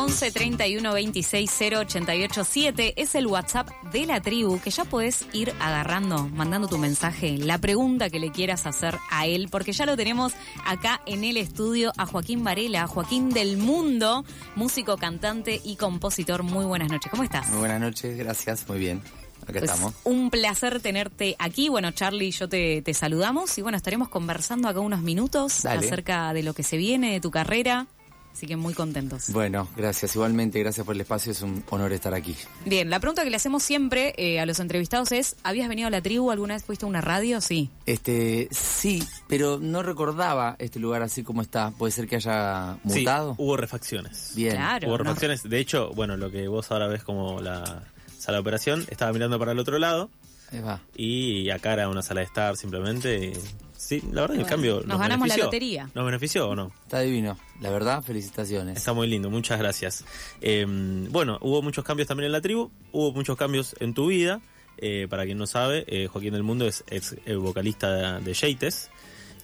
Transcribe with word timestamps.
11 0.00 0.30
31 0.32 0.92
26 0.94 1.50
088 1.76 2.44
7 2.44 2.94
es 2.96 3.14
el 3.14 3.26
WhatsApp 3.26 3.68
de 3.92 4.06
la 4.06 4.20
tribu 4.20 4.58
que 4.60 4.70
ya 4.70 4.84
podés 4.86 5.26
ir 5.34 5.52
agarrando, 5.60 6.26
mandando 6.28 6.68
tu 6.68 6.78
mensaje, 6.78 7.36
la 7.36 7.58
pregunta 7.58 8.08
que 8.08 8.18
le 8.18 8.30
quieras 8.32 8.66
hacer 8.66 8.96
a 9.10 9.26
él, 9.26 9.48
porque 9.50 9.72
ya 9.72 9.84
lo 9.84 9.96
tenemos 9.98 10.32
acá 10.64 11.02
en 11.04 11.22
el 11.24 11.36
estudio 11.36 11.92
a 11.98 12.06
Joaquín 12.06 12.42
Varela, 12.42 12.86
Joaquín 12.86 13.28
del 13.28 13.58
Mundo, 13.58 14.24
músico, 14.56 14.96
cantante 14.96 15.60
y 15.62 15.76
compositor. 15.76 16.44
Muy 16.44 16.64
buenas 16.64 16.90
noches, 16.90 17.10
¿cómo 17.10 17.22
estás? 17.22 17.48
Muy 17.50 17.58
buenas 17.58 17.80
noches, 17.80 18.16
gracias, 18.16 18.66
muy 18.68 18.78
bien. 18.78 19.02
Acá 19.42 19.52
Pues, 19.58 19.64
estamos. 19.64 19.94
Un 20.04 20.30
placer 20.30 20.80
tenerte 20.80 21.36
aquí. 21.38 21.68
Bueno, 21.68 21.90
Charlie 21.92 22.28
y 22.28 22.30
yo 22.30 22.48
te, 22.48 22.80
te 22.82 22.94
saludamos 22.94 23.56
y 23.58 23.62
bueno, 23.62 23.76
estaremos 23.76 24.08
conversando 24.08 24.66
acá 24.68 24.80
unos 24.80 25.00
minutos 25.02 25.62
Dale. 25.62 25.86
acerca 25.86 26.32
de 26.32 26.42
lo 26.42 26.54
que 26.54 26.62
se 26.62 26.76
viene, 26.78 27.12
de 27.12 27.20
tu 27.20 27.30
carrera. 27.30 27.86
Así 28.32 28.46
que 28.46 28.56
muy 28.56 28.72
contentos. 28.72 29.24
Bueno, 29.32 29.68
gracias. 29.76 30.14
Igualmente, 30.14 30.58
gracias 30.60 30.86
por 30.86 30.94
el 30.94 31.00
espacio. 31.02 31.32
Es 31.32 31.42
un 31.42 31.62
honor 31.68 31.92
estar 31.92 32.14
aquí. 32.14 32.34
Bien, 32.64 32.88
la 32.88 32.98
pregunta 32.98 33.22
que 33.22 33.28
le 33.28 33.36
hacemos 33.36 33.62
siempre 33.62 34.14
eh, 34.16 34.40
a 34.40 34.46
los 34.46 34.60
entrevistados 34.60 35.12
es, 35.12 35.36
¿habías 35.42 35.68
venido 35.68 35.88
a 35.88 35.90
la 35.90 36.00
tribu? 36.00 36.30
¿Alguna 36.30 36.54
vez 36.54 36.64
fuiste 36.64 36.86
a 36.86 36.88
una 36.88 37.02
radio? 37.02 37.40
Sí. 37.42 37.68
Este, 37.84 38.48
sí, 38.50 39.06
pero 39.28 39.58
no 39.60 39.82
recordaba 39.82 40.56
este 40.58 40.78
lugar 40.78 41.02
así 41.02 41.22
como 41.22 41.42
está. 41.42 41.70
Puede 41.72 41.90
ser 41.92 42.08
que 42.08 42.16
haya 42.16 42.78
Sí, 42.88 43.00
mutado. 43.00 43.34
hubo 43.36 43.58
refacciones. 43.58 44.32
Bien. 44.34 44.54
Claro. 44.54 44.88
Hubo 44.88 44.96
no. 44.96 45.04
refacciones. 45.04 45.42
De 45.42 45.58
hecho, 45.58 45.90
bueno, 45.94 46.16
lo 46.16 46.30
que 46.30 46.48
vos 46.48 46.70
ahora 46.70 46.86
ves 46.86 47.02
como 47.04 47.42
la 47.42 47.82
sala 48.18 48.36
de 48.38 48.40
operación, 48.40 48.86
estaba 48.90 49.12
mirando 49.12 49.38
para 49.38 49.52
el 49.52 49.58
otro 49.58 49.78
lado 49.78 50.08
Ahí 50.52 50.60
va. 50.60 50.80
y 50.96 51.50
acá 51.50 51.72
era 51.74 51.88
una 51.90 52.00
sala 52.02 52.20
de 52.20 52.26
estar 52.26 52.56
simplemente. 52.56 53.26
y- 53.26 53.69
Sí, 53.90 54.00
la 54.12 54.20
verdad 54.20 54.36
que 54.36 54.42
el 54.42 54.46
cambio 54.46 54.74
nos 54.76 54.86
nos, 54.86 54.98
ganamos 55.00 55.26
la 55.26 55.36
lotería. 55.36 55.90
¿Nos 55.96 56.04
benefició 56.06 56.48
o 56.48 56.54
no? 56.54 56.70
Está 56.84 57.00
divino. 57.00 57.36
La 57.60 57.70
verdad, 57.70 58.04
felicitaciones. 58.04 58.76
Está 58.76 58.92
muy 58.92 59.08
lindo, 59.08 59.30
muchas 59.30 59.58
gracias. 59.58 60.04
Eh, 60.40 60.64
bueno, 61.10 61.38
hubo 61.40 61.60
muchos 61.60 61.82
cambios 61.82 62.06
también 62.06 62.26
en 62.26 62.32
la 62.32 62.40
tribu, 62.40 62.70
hubo 62.92 63.10
muchos 63.12 63.36
cambios 63.36 63.74
en 63.80 63.92
tu 63.92 64.06
vida. 64.06 64.40
Eh, 64.78 65.08
para 65.10 65.24
quien 65.24 65.38
no 65.38 65.48
sabe, 65.48 65.84
eh, 65.88 66.06
Joaquín 66.06 66.34
del 66.34 66.44
Mundo 66.44 66.68
es 66.68 66.84
ex 66.88 67.16
eh, 67.26 67.34
vocalista 67.34 68.20
de, 68.20 68.32
Yates. 68.32 68.90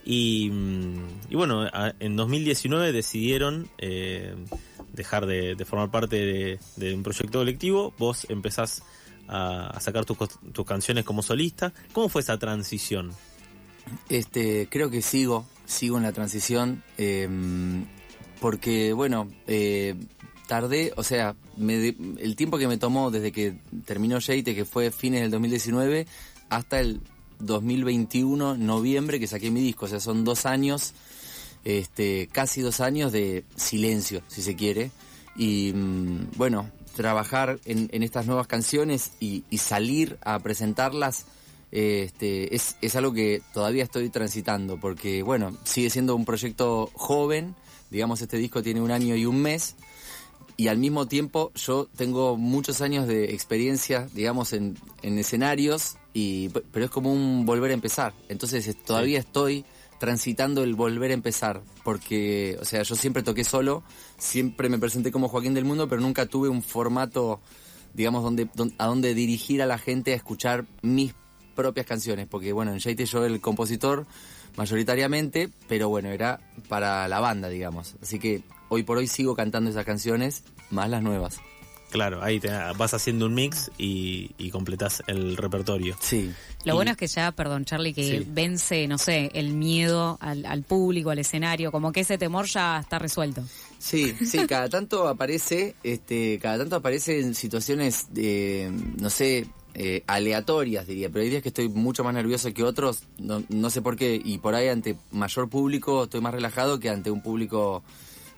Y, 0.05 0.49
mm, 0.53 1.07
y 1.31 1.35
bueno, 1.35 1.63
a- 1.63 1.93
en 1.99 2.15
2019 2.15 2.93
decidieron 2.93 3.69
eh, 3.79 4.33
dejar 4.93 5.27
de, 5.27 5.57
de 5.57 5.65
formar 5.65 5.91
parte 5.91 6.15
de, 6.25 6.61
de 6.77 6.95
un 6.95 7.03
proyecto 7.03 7.41
colectivo. 7.41 7.93
Vos 7.99 8.25
empezás 8.31 8.85
a, 9.27 9.71
a 9.77 9.81
sacar 9.81 10.05
tus, 10.05 10.17
tus 10.53 10.65
canciones 10.65 11.05
como 11.05 11.21
solista. 11.25 11.73
¿Cómo 11.93 12.09
fue 12.09 12.23
esa 12.23 12.39
transición? 12.39 13.11
Este, 14.09 14.69
creo 14.71 14.91
que 14.91 15.03
sigo, 15.03 15.47
sigo 15.65 15.97
en 15.97 16.05
la 16.05 16.13
transición, 16.13 16.83
eh, 16.97 17.29
porque 18.41 18.93
bueno, 18.93 19.31
eh, 19.47 19.95
tardé, 20.47 20.93
o 20.97 21.03
sea, 21.03 21.35
me 21.57 21.89
el 22.19 22.37
tiempo 22.37 22.59
que 22.59 22.69
me 22.69 22.79
tomó 22.79 23.11
desde 23.11 23.33
que 23.33 23.59
terminó 23.85 24.19
Yeite, 24.19 24.55
que 24.55 24.65
fue 24.65 24.91
fines 24.91 25.23
del 25.23 25.31
2019, 25.31 26.07
hasta 26.49 26.81
el 26.81 27.01
2021, 27.41 28.57
noviembre, 28.57 29.21
que 29.21 29.27
saqué 29.27 29.51
mi 29.51 29.61
disco, 29.61 29.87
o 29.87 29.89
sea, 29.89 30.01
son 30.01 30.25
dos 30.25 30.47
años, 30.47 30.95
este, 31.65 32.29
casi 32.31 32.61
dos 32.61 32.81
años 32.81 33.13
de 33.13 33.45
silencio, 33.57 34.23
si 34.29 34.43
se 34.43 34.55
quiere, 34.55 34.91
y 35.37 35.73
mm, 35.75 36.37
bueno, 36.37 36.71
trabajar 36.95 37.59
en, 37.65 37.89
en 37.93 38.03
estas 38.03 38.27
nuevas 38.27 38.47
canciones 38.47 39.13
y 39.21 39.43
salir 39.59 40.17
a 40.23 40.39
presentarlas 40.39 41.27
este, 41.77 42.55
es, 42.55 42.77
es 42.81 42.97
algo 42.97 43.13
que 43.13 43.43
todavía 43.53 43.85
estoy 43.85 44.09
transitando, 44.09 44.79
porque 44.81 45.23
bueno, 45.23 45.57
sigue 45.65 45.91
siendo 45.91 46.17
un 46.17 46.25
proyecto 46.25 46.91
joven, 46.95 47.55
digamos 47.91 48.23
este 48.23 48.39
disco 48.39 48.63
tiene 48.63 48.81
un 48.81 48.91
año 48.91 49.15
y 49.15 49.27
un 49.27 49.43
mes, 49.43 49.77
y 50.57 50.69
al 50.69 50.79
mismo 50.79 51.07
tiempo 51.07 51.53
yo 51.55 51.87
tengo 51.97 52.39
muchos 52.39 52.81
años 52.81 53.07
de 53.07 53.35
experiencia, 53.35 54.09
digamos, 54.15 54.55
en, 54.55 54.79
en 55.03 55.19
escenarios, 55.19 55.97
y, 56.15 56.49
pero 56.49 56.87
es 56.87 56.91
como 56.91 57.13
un 57.13 57.45
volver 57.45 57.73
a 57.73 57.75
empezar, 57.75 58.15
entonces 58.31 58.67
es- 58.67 58.83
todavía 58.83 59.19
estoy 59.19 59.67
transitando 60.01 60.63
el 60.63 60.75
volver 60.75 61.11
a 61.11 61.15
empezar, 61.15 61.63
porque, 61.85 62.57
o 62.61 62.65
sea, 62.65 62.83
yo 62.85 62.95
siempre 62.97 63.23
toqué 63.23 63.45
solo, 63.45 63.83
siempre 64.19 64.69
me 64.71 64.79
presenté 64.79 65.11
como 65.13 65.29
Joaquín 65.29 65.53
del 65.53 65.65
Mundo, 65.67 65.89
pero 65.91 66.01
nunca 66.01 66.25
tuve 66.27 66.49
un 66.49 66.63
formato, 66.63 67.41
digamos, 67.93 68.23
donde, 68.23 68.49
don- 68.55 68.75
a 68.79 68.87
donde 68.87 69.15
dirigir 69.15 69.61
a 69.63 69.67
la 69.67 69.77
gente 69.79 70.13
a 70.13 70.17
escuchar 70.17 70.65
mis 70.83 71.13
propias 71.57 71.87
canciones, 71.87 72.29
porque 72.31 72.53
bueno, 72.53 72.73
en 72.73 72.79
Yaite 72.79 73.07
yo 73.07 73.25
el 73.27 73.41
compositor 73.41 74.07
mayoritariamente, 74.57 75.51
pero 75.69 75.89
bueno, 75.89 76.11
era 76.11 76.41
para 76.69 77.09
la 77.09 77.21
banda, 77.21 77.49
digamos. 77.49 77.95
Así 78.03 78.19
que 78.19 78.43
hoy 78.69 78.83
por 78.83 78.99
hoy 78.99 79.07
sigo 79.07 79.35
cantando 79.37 79.71
esas 79.71 79.85
canciones, 79.85 80.45
más 80.71 80.89
las 80.91 81.03
nuevas. 81.03 81.39
Claro, 81.91 82.21
ahí 82.23 82.41
te, 82.41 82.49
vas 82.77 82.95
haciendo 82.95 83.27
un 83.27 83.35
mix 83.35 83.71
y, 83.79 84.33
y 84.39 84.51
completás 84.51 85.05
el 85.07 85.37
repertorio. 85.37 85.97
Sí. 86.01 86.33
Lo 86.65 86.73
Y- 86.73 86.77
bueno 86.77 86.91
es 86.91 86.97
que 86.97 87.07
ya, 87.07 87.31
perdón 87.31 87.65
Charlie, 87.65 87.95
que 87.95 88.19
Sí. 88.19 88.27
vence, 88.29 88.89
no 88.89 88.99
sé, 88.99 89.31
el 89.35 89.53
miedo 89.53 90.19
al, 90.21 90.45
al 90.47 90.63
público, 90.65 91.11
al 91.11 91.21
escenario, 91.21 91.71
como 91.71 91.93
que 91.93 92.01
ese 92.01 92.19
temor 92.19 92.47
ya 92.47 92.81
está 92.81 92.99
resuelto. 92.99 93.45
Sí, 93.79 94.15
sí, 94.27 94.47
cada 94.49 94.69
tanto 94.69 95.07
aparece, 95.07 95.77
este, 95.85 96.41
cada 96.43 96.59
tanto 96.59 96.77
aparece 96.77 97.21
en 97.21 97.35
situaciones 97.37 98.13
de, 98.13 98.73
no 99.01 99.09
sé, 99.09 99.47
eh, 99.79 100.05
aleatorias 100.07 100.87
diría, 100.87 101.11
pero 101.11 101.23
hay 101.23 101.29
días 101.29 101.43
que 101.43 101.51
estoy 101.51 101.69
mucho 101.69 102.03
más 102.03 102.15
nervioso 102.15 102.53
que 102.55 102.65
otros, 102.65 103.03
no, 103.19 103.43
no 103.51 103.69
sé 103.69 103.83
por 103.83 103.97
qué, 103.97 104.19
y 104.23 104.39
por 104.39 104.55
ahí 104.55 104.69
ante 104.69 104.97
mayor 105.11 105.51
público 105.51 106.05
estoy 106.05 106.23
más 106.23 106.33
relajado 106.33 106.81
que 106.81 106.89
ante 106.89 107.11
un 107.11 107.21
público 107.21 107.85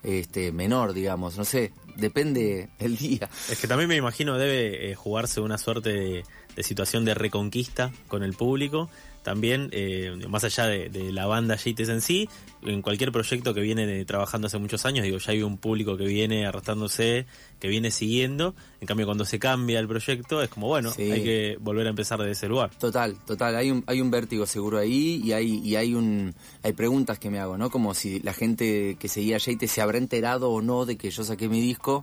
este 0.02 0.50
menor, 0.50 0.94
digamos, 0.94 1.36
no 1.36 1.44
sé, 1.44 1.72
depende 1.96 2.70
el 2.80 2.96
día. 2.96 3.30
Es 3.48 3.60
que 3.60 3.68
también 3.68 3.88
me 3.88 3.94
imagino 3.94 4.36
debe 4.36 4.90
eh, 4.90 4.94
jugarse 4.96 5.40
una 5.40 5.58
suerte 5.58 5.92
de, 5.92 6.24
de 6.56 6.62
situación 6.64 7.04
de 7.04 7.14
reconquista 7.14 7.92
con 8.08 8.24
el 8.24 8.34
público. 8.34 8.90
También, 9.28 9.68
eh, 9.72 10.16
más 10.26 10.42
allá 10.44 10.64
de, 10.66 10.88
de 10.88 11.12
la 11.12 11.26
banda 11.26 11.54
Yates 11.54 11.90
en 11.90 12.00
sí, 12.00 12.30
en 12.62 12.80
cualquier 12.80 13.12
proyecto 13.12 13.52
que 13.52 13.60
viene 13.60 13.86
de- 13.86 14.06
trabajando 14.06 14.46
hace 14.46 14.56
muchos 14.56 14.86
años, 14.86 15.04
digo, 15.04 15.18
ya 15.18 15.32
hay 15.32 15.42
un 15.42 15.58
público 15.58 15.98
que 15.98 16.06
viene 16.06 16.46
arrastrándose, 16.46 17.26
que 17.60 17.68
viene 17.68 17.90
siguiendo. 17.90 18.54
En 18.80 18.86
cambio, 18.86 19.04
cuando 19.04 19.26
se 19.26 19.38
cambia 19.38 19.80
el 19.80 19.86
proyecto, 19.86 20.40
es 20.42 20.48
como, 20.48 20.68
bueno, 20.68 20.90
Sí. 20.92 21.02
hay 21.12 21.22
que 21.22 21.58
volver 21.60 21.86
a 21.86 21.90
empezar 21.90 22.18
de 22.22 22.30
ese 22.30 22.48
lugar. 22.48 22.70
Total, 22.78 23.18
total, 23.26 23.54
hay 23.56 23.70
un, 23.70 23.84
hay 23.86 24.00
un 24.00 24.10
vértigo 24.10 24.46
seguro 24.46 24.78
ahí 24.78 25.20
y 25.22 25.32
hay, 25.32 25.58
y 25.62 25.76
hay 25.76 25.92
un 25.94 26.34
hay 26.62 26.72
preguntas 26.72 27.18
que 27.18 27.28
me 27.28 27.38
hago, 27.38 27.58
¿no? 27.58 27.68
Como 27.68 27.92
si 27.92 28.20
la 28.20 28.32
gente 28.32 28.96
que 28.98 29.08
seguía 29.08 29.36
a 29.36 29.40
se 29.40 29.80
habrá 29.82 29.98
enterado 29.98 30.50
o 30.50 30.62
no 30.62 30.86
de 30.86 30.96
que 30.96 31.10
yo 31.10 31.22
saqué 31.22 31.50
mi 31.50 31.60
disco, 31.60 32.02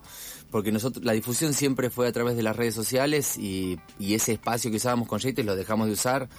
porque 0.51 0.71
nosotros, 0.71 1.03
la 1.03 1.13
difusión 1.13 1.53
siempre 1.55 1.89
fue 1.89 2.07
a 2.07 2.11
través 2.11 2.35
de 2.37 2.43
las 2.43 2.55
redes 2.55 2.75
sociales 2.75 3.35
y, 3.35 3.79
y 3.99 4.13
ese 4.13 4.33
espacio 4.33 4.69
que 4.69 4.77
usábamos 4.77 5.07
con 5.07 5.19
Yeite 5.19 5.43
lo 5.43 5.55
dejamos 5.55 5.87
de 5.87 5.93
usar. 5.93 6.29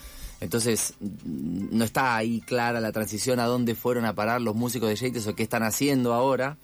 Entonces, 0.40 0.94
no 1.00 1.84
está 1.84 2.16
ahí 2.16 2.40
clara 2.40 2.80
la 2.80 2.92
transición 2.92 3.40
a 3.40 3.46
dónde 3.46 3.74
fueron 3.74 4.04
a 4.04 4.14
parar 4.14 4.40
los 4.40 4.54
músicos 4.54 4.88
de 4.88 4.96
Yates 4.96 5.26
o 5.26 5.34
qué 5.34 5.42
están 5.42 5.62
haciendo 5.62 6.12
ahora. 6.12 6.58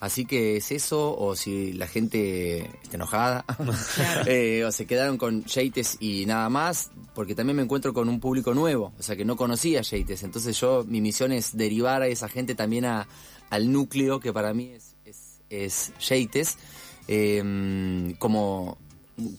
Así 0.00 0.26
que 0.26 0.56
es 0.56 0.70
eso, 0.70 1.18
o 1.18 1.34
si 1.34 1.72
la 1.72 1.88
gente 1.88 2.70
está 2.82 2.94
enojada, 2.94 3.44
eh, 4.26 4.62
o 4.64 4.70
se 4.70 4.86
quedaron 4.86 5.18
con 5.18 5.44
Yates 5.44 5.96
y 5.98 6.24
nada 6.24 6.48
más, 6.48 6.92
porque 7.14 7.34
también 7.34 7.56
me 7.56 7.62
encuentro 7.64 7.92
con 7.92 8.08
un 8.08 8.20
público 8.20 8.54
nuevo, 8.54 8.92
o 8.96 9.02
sea 9.02 9.16
que 9.16 9.24
no 9.24 9.36
conocía 9.36 9.82
Yates. 9.82 10.22
Entonces 10.22 10.58
yo, 10.60 10.84
mi 10.86 11.00
misión 11.00 11.32
es 11.32 11.56
derivar 11.56 12.02
a 12.02 12.06
esa 12.06 12.28
gente 12.28 12.54
también 12.54 12.84
a, 12.84 13.08
al 13.50 13.72
núcleo 13.72 14.20
que 14.20 14.32
para 14.32 14.54
mí 14.54 14.70
es, 14.70 14.94
es, 15.04 15.40
es 15.50 15.92
Yates, 15.98 16.58
eh, 17.08 18.14
como, 18.20 18.78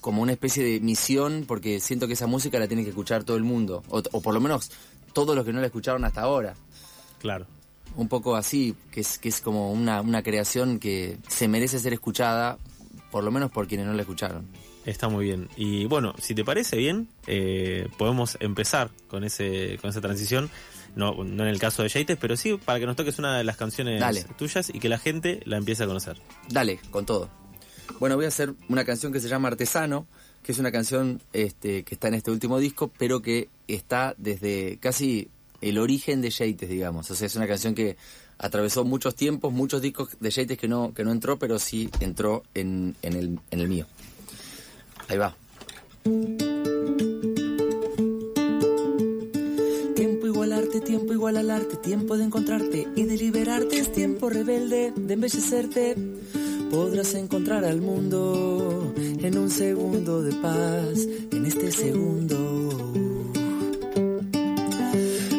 como 0.01 0.21
una 0.21 0.31
especie 0.33 0.63
de 0.63 0.79
misión, 0.79 1.45
porque 1.47 1.79
siento 1.79 2.07
que 2.07 2.13
esa 2.13 2.27
música 2.27 2.59
la 2.59 2.67
tiene 2.67 2.83
que 2.83 2.89
escuchar 2.89 3.23
todo 3.23 3.37
el 3.37 3.43
mundo, 3.43 3.83
o, 3.89 4.01
o 4.11 4.21
por 4.21 4.33
lo 4.33 4.41
menos 4.41 4.71
todos 5.13 5.35
los 5.35 5.45
que 5.45 5.53
no 5.53 5.59
la 5.59 5.67
escucharon 5.67 6.03
hasta 6.05 6.21
ahora 6.21 6.53
Claro. 7.19 7.45
un 7.95 8.07
poco 8.07 8.35
así, 8.35 8.75
que 8.91 9.01
es, 9.01 9.17
que 9.17 9.29
es 9.29 9.41
como 9.41 9.71
una, 9.71 10.01
una 10.01 10.21
creación 10.23 10.79
que 10.79 11.17
se 11.27 11.47
merece 11.47 11.79
ser 11.79 11.93
escuchada, 11.93 12.57
por 13.11 13.23
lo 13.23 13.31
menos 13.31 13.51
por 13.51 13.67
quienes 13.67 13.87
no 13.87 13.93
la 13.93 14.01
escucharon. 14.01 14.45
Está 14.85 15.09
muy 15.09 15.25
bien. 15.25 15.49
Y 15.57 15.85
bueno, 15.85 16.13
si 16.19 16.33
te 16.33 16.45
parece 16.45 16.77
bien, 16.77 17.09
eh, 17.27 17.87
podemos 17.97 18.37
empezar 18.39 18.89
con 19.09 19.23
ese 19.23 19.77
con 19.81 19.89
esa 19.89 19.99
transición. 20.01 20.49
No, 20.95 21.23
no 21.23 21.43
en 21.43 21.49
el 21.49 21.59
caso 21.59 21.83
de 21.83 21.89
Yates, 21.89 22.17
pero 22.19 22.35
sí 22.37 22.57
para 22.63 22.79
que 22.79 22.85
nos 22.85 22.95
toques 22.95 23.19
una 23.19 23.37
de 23.37 23.43
las 23.43 23.57
canciones 23.57 23.99
Dale. 23.99 24.23
tuyas 24.37 24.71
y 24.73 24.79
que 24.79 24.89
la 24.89 24.97
gente 24.97 25.41
la 25.45 25.57
empiece 25.57 25.83
a 25.83 25.87
conocer. 25.87 26.17
Dale, 26.49 26.79
con 26.89 27.05
todo. 27.05 27.29
Bueno, 27.97 28.15
voy 28.15 28.25
a 28.25 28.27
hacer 28.27 28.53
una 28.67 28.85
canción 28.85 29.11
que 29.11 29.19
se 29.19 29.27
llama 29.27 29.47
Artesano, 29.47 30.05
que 30.43 30.51
es 30.51 30.59
una 30.59 30.71
canción 30.71 31.21
este, 31.33 31.83
que 31.83 31.95
está 31.95 32.07
en 32.07 32.13
este 32.13 32.31
último 32.31 32.59
disco, 32.59 32.91
pero 32.97 33.21
que 33.21 33.49
está 33.67 34.13
desde 34.17 34.77
casi 34.79 35.29
el 35.61 35.77
origen 35.77 36.21
de 36.21 36.29
Yates, 36.29 36.69
digamos. 36.69 37.09
O 37.11 37.15
sea, 37.15 37.27
es 37.27 37.35
una 37.35 37.47
canción 37.47 37.75
que 37.75 37.97
atravesó 38.37 38.85
muchos 38.85 39.15
tiempos, 39.15 39.51
muchos 39.51 39.81
discos 39.81 40.09
de 40.19 40.29
Yates 40.29 40.57
que 40.57 40.67
no, 40.67 40.93
que 40.93 41.03
no 41.03 41.11
entró, 41.11 41.37
pero 41.37 41.59
sí 41.59 41.89
entró 41.99 42.43
en, 42.53 42.95
en, 43.01 43.13
el, 43.13 43.39
en 43.51 43.59
el 43.59 43.67
mío. 43.67 43.85
Ahí 45.07 45.17
va. 45.17 45.35
Tiempo 49.95 50.27
igual 50.27 50.53
arte, 50.53 50.79
tiempo 50.79 51.13
igual 51.13 51.37
al 51.37 51.51
arte, 51.51 51.75
tiempo 51.75 52.17
de 52.17 52.23
encontrarte 52.23 52.87
y 52.95 53.03
de 53.03 53.17
liberarte, 53.17 53.79
es 53.79 53.91
tiempo 53.91 54.29
rebelde 54.29 54.93
de 54.95 55.13
embellecerte. 55.13 55.95
Podrás 56.69 57.13
encontrar 57.15 57.65
al 57.65 57.81
mundo 57.81 58.93
en 58.97 59.37
un 59.37 59.49
segundo 59.49 60.21
de 60.21 60.33
paz, 60.35 61.07
en 61.31 61.45
este 61.45 61.71
segundo. 61.71 62.93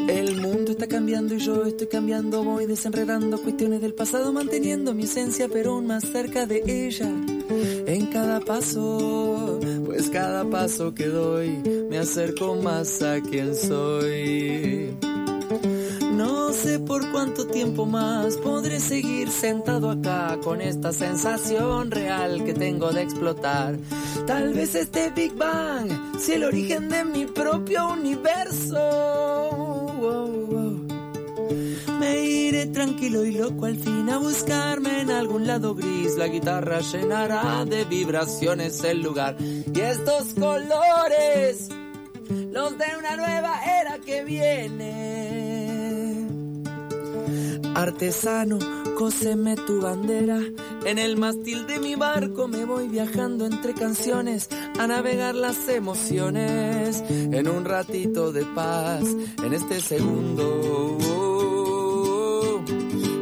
El 0.08 0.36
mundo 0.40 0.72
está 0.72 0.86
cambiando 0.86 1.34
y 1.34 1.38
yo 1.38 1.64
estoy 1.64 1.86
cambiando, 1.86 2.42
voy 2.42 2.66
desenredando 2.66 3.38
cuestiones 3.38 3.80
del 3.80 3.94
pasado, 3.94 4.32
manteniendo 4.32 4.94
mi 4.94 5.04
esencia, 5.04 5.48
pero 5.48 5.72
aún 5.74 5.86
más 5.86 6.04
cerca 6.04 6.46
de 6.46 6.62
ella. 6.66 7.10
En 7.86 8.06
cada 8.06 8.40
paso, 8.40 9.58
pues 9.84 10.08
cada 10.10 10.48
paso 10.48 10.94
que 10.94 11.06
doy, 11.06 11.62
me 11.88 11.98
acerco 11.98 12.54
más 12.56 13.02
a 13.02 13.20
quien 13.20 13.54
soy. 13.54 14.94
Sé 16.62 16.78
por 16.78 17.10
cuánto 17.10 17.46
tiempo 17.46 17.86
más 17.86 18.36
podré 18.36 18.80
seguir 18.80 19.30
sentado 19.30 19.90
acá 19.90 20.38
con 20.44 20.60
esta 20.60 20.92
sensación 20.92 21.90
real 21.90 22.44
que 22.44 22.52
tengo 22.52 22.92
de 22.92 23.00
explotar. 23.00 23.78
Tal 24.26 24.52
vez 24.52 24.74
este 24.74 25.08
Big 25.08 25.32
Bang 25.36 25.90
sea 26.18 26.36
el 26.36 26.44
origen 26.44 26.90
de 26.90 27.04
mi 27.06 27.24
propio 27.24 27.88
universo. 27.88 28.76
Me 31.98 32.20
iré 32.26 32.66
tranquilo 32.66 33.24
y 33.24 33.32
loco 33.32 33.64
al 33.64 33.76
fin 33.76 34.10
a 34.10 34.18
buscarme 34.18 35.00
en 35.00 35.10
algún 35.10 35.46
lado 35.46 35.74
gris. 35.74 36.18
La 36.18 36.28
guitarra 36.28 36.80
llenará 36.80 37.64
de 37.64 37.86
vibraciones 37.86 38.84
el 38.84 39.00
lugar. 39.00 39.34
Y 39.40 39.80
estos 39.80 40.34
colores, 40.34 41.70
los 42.28 42.76
de 42.76 42.84
una 42.98 43.16
nueva 43.16 43.60
era 43.80 43.98
que 43.98 44.24
viene. 44.24 45.59
Artesano, 47.74 48.58
cóseme 48.96 49.56
tu 49.56 49.80
bandera. 49.80 50.40
En 50.84 50.98
el 50.98 51.16
mástil 51.16 51.66
de 51.66 51.78
mi 51.78 51.94
barco 51.94 52.48
me 52.48 52.64
voy 52.64 52.88
viajando 52.88 53.46
entre 53.46 53.74
canciones 53.74 54.48
a 54.78 54.86
navegar 54.86 55.34
las 55.34 55.68
emociones. 55.68 57.02
En 57.08 57.48
un 57.48 57.64
ratito 57.64 58.32
de 58.32 58.44
paz, 58.46 59.04
en 59.44 59.52
este 59.52 59.80
segundo. 59.80 60.98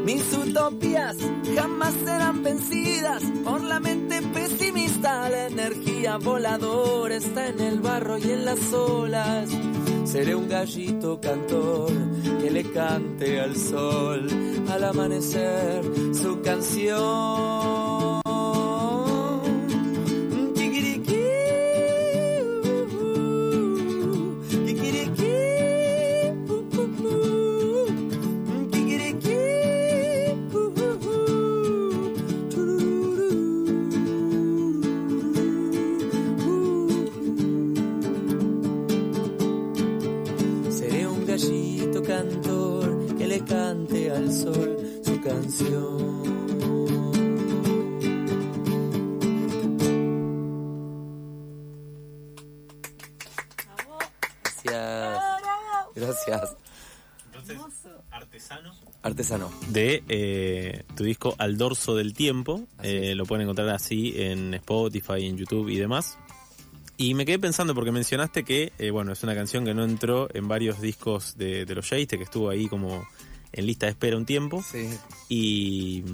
Mis 0.05 0.33
utopías 0.33 1.17
jamás 1.55 1.95
serán 2.05 2.43
vencidas 2.43 3.23
por 3.45 3.63
la 3.63 3.79
mente 3.79 4.23
pesimista. 4.23 5.29
La 5.29 5.49
energía 5.49 6.17
voladora 6.17 7.15
está 7.15 7.49
en 7.49 7.61
el 7.61 7.81
barro 7.81 8.17
y 8.19 8.31
en 8.31 8.45
las 8.47 8.73
olas. 8.73 9.51
Seré 10.11 10.35
un 10.35 10.49
gallito 10.49 11.21
cantor 11.21 11.93
que 12.41 12.51
le 12.51 12.65
cante 12.73 13.41
al 13.41 13.55
sol 13.55 14.27
al 14.71 14.85
amanecer 14.85 15.85
su 16.15 16.41
canción. 16.41 17.88
Canción. 45.29 46.23
Gracias. 54.65 55.23
Gracias. 55.95 56.57
Entonces, 57.27 57.59
artesano. 58.11 58.75
Artesano. 59.03 59.53
De 59.69 60.03
eh, 60.09 60.85
tu 60.97 61.05
disco 61.05 61.35
Al 61.39 61.59
Dorso 61.59 61.95
del 61.95 62.15
Tiempo. 62.15 62.67
Eh, 62.83 63.15
lo 63.15 63.27
pueden 63.27 63.43
encontrar 63.43 63.69
así 63.71 64.15
en 64.17 64.55
Spotify, 64.55 65.27
en 65.27 65.37
YouTube 65.37 65.69
y 65.69 65.77
demás. 65.77 66.17
Y 66.97 67.15
me 67.15 67.25
quedé 67.25 67.39
pensando 67.39 67.75
porque 67.75 67.93
mencionaste 67.93 68.45
que, 68.45 68.73
eh, 68.79 68.91
bueno, 68.91 69.13
es 69.13 69.23
una 69.23 69.35
canción 69.35 69.65
que 69.65 69.73
no 69.73 69.85
entró 69.85 70.29
en 70.35 70.49
varios 70.49 70.81
discos 70.81 71.37
de, 71.37 71.65
de 71.65 71.75
los 71.75 71.89
Jays, 71.89 72.09
que 72.09 72.23
estuvo 72.23 72.51
ahí 72.51 72.67
como 72.67 73.07
en 73.53 73.67
lista 73.67 73.87
de 73.87 73.91
espera 73.91 74.17
un 74.17 74.27
tiempo. 74.27 74.63
Sí. 74.71 74.89
Y, 75.29 76.05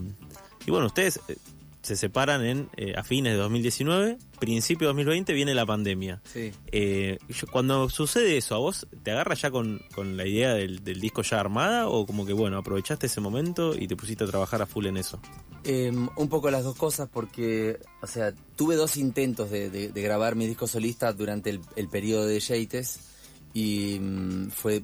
y 0.66 0.70
bueno, 0.70 0.86
ustedes 0.86 1.20
eh, 1.28 1.36
se 1.82 1.96
separan 1.96 2.44
en 2.44 2.68
eh, 2.76 2.94
a 2.96 3.04
fines 3.04 3.32
de 3.34 3.38
2019, 3.38 4.16
principio 4.40 4.86
de 4.88 4.94
2020 4.94 5.32
viene 5.34 5.54
la 5.54 5.66
pandemia. 5.66 6.22
Sí. 6.32 6.50
Eh, 6.72 7.18
cuando 7.52 7.88
sucede 7.90 8.36
eso, 8.38 8.54
¿a 8.54 8.58
vos 8.58 8.86
te 9.02 9.10
agarra 9.10 9.34
ya 9.34 9.50
con, 9.50 9.80
con 9.94 10.16
la 10.16 10.26
idea 10.26 10.54
del, 10.54 10.82
del 10.82 11.00
disco 11.00 11.22
ya 11.22 11.40
armada 11.40 11.88
o 11.88 12.06
como 12.06 12.24
que, 12.24 12.32
bueno, 12.32 12.56
aprovechaste 12.58 13.06
ese 13.06 13.20
momento 13.20 13.74
y 13.78 13.86
te 13.86 13.96
pusiste 13.96 14.24
a 14.24 14.26
trabajar 14.26 14.62
a 14.62 14.66
full 14.66 14.86
en 14.86 14.96
eso? 14.96 15.20
Eh, 15.66 15.90
un 16.16 16.28
poco 16.28 16.50
las 16.50 16.62
dos 16.64 16.76
cosas 16.76 17.08
porque, 17.12 17.78
o 18.02 18.06
sea, 18.06 18.32
tuve 18.56 18.76
dos 18.76 18.96
intentos 18.98 19.50
de, 19.50 19.70
de- 19.70 19.88
de 19.88 20.02
grabar 20.02 20.36
mi 20.36 20.46
disco 20.46 20.66
solista 20.66 21.12
durante 21.14 21.50
el, 21.50 21.60
el 21.76 21.88
periodo 21.88 22.26
de 22.26 22.38
Yates 22.40 23.00
y 23.54 23.98
mm, 24.00 24.50
fue 24.50 24.82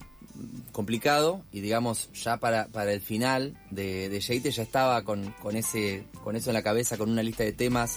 complicado 0.73 1.43
y 1.53 1.61
digamos 1.61 2.11
ya 2.13 2.37
para, 2.39 2.67
para 2.69 2.93
el 2.93 3.01
final 3.01 3.57
de, 3.71 4.09
de 4.09 4.21
Yates 4.21 4.57
ya 4.57 4.63
estaba 4.63 5.03
con, 5.03 5.33
con, 5.43 5.57
ese, 5.57 6.05
con 6.25 6.37
eso 6.37 6.51
en 6.51 6.55
la 6.55 6.63
cabeza, 6.63 6.97
con 6.97 7.11
una 7.11 7.23
lista 7.23 7.43
de 7.45 7.53
temas, 7.53 7.97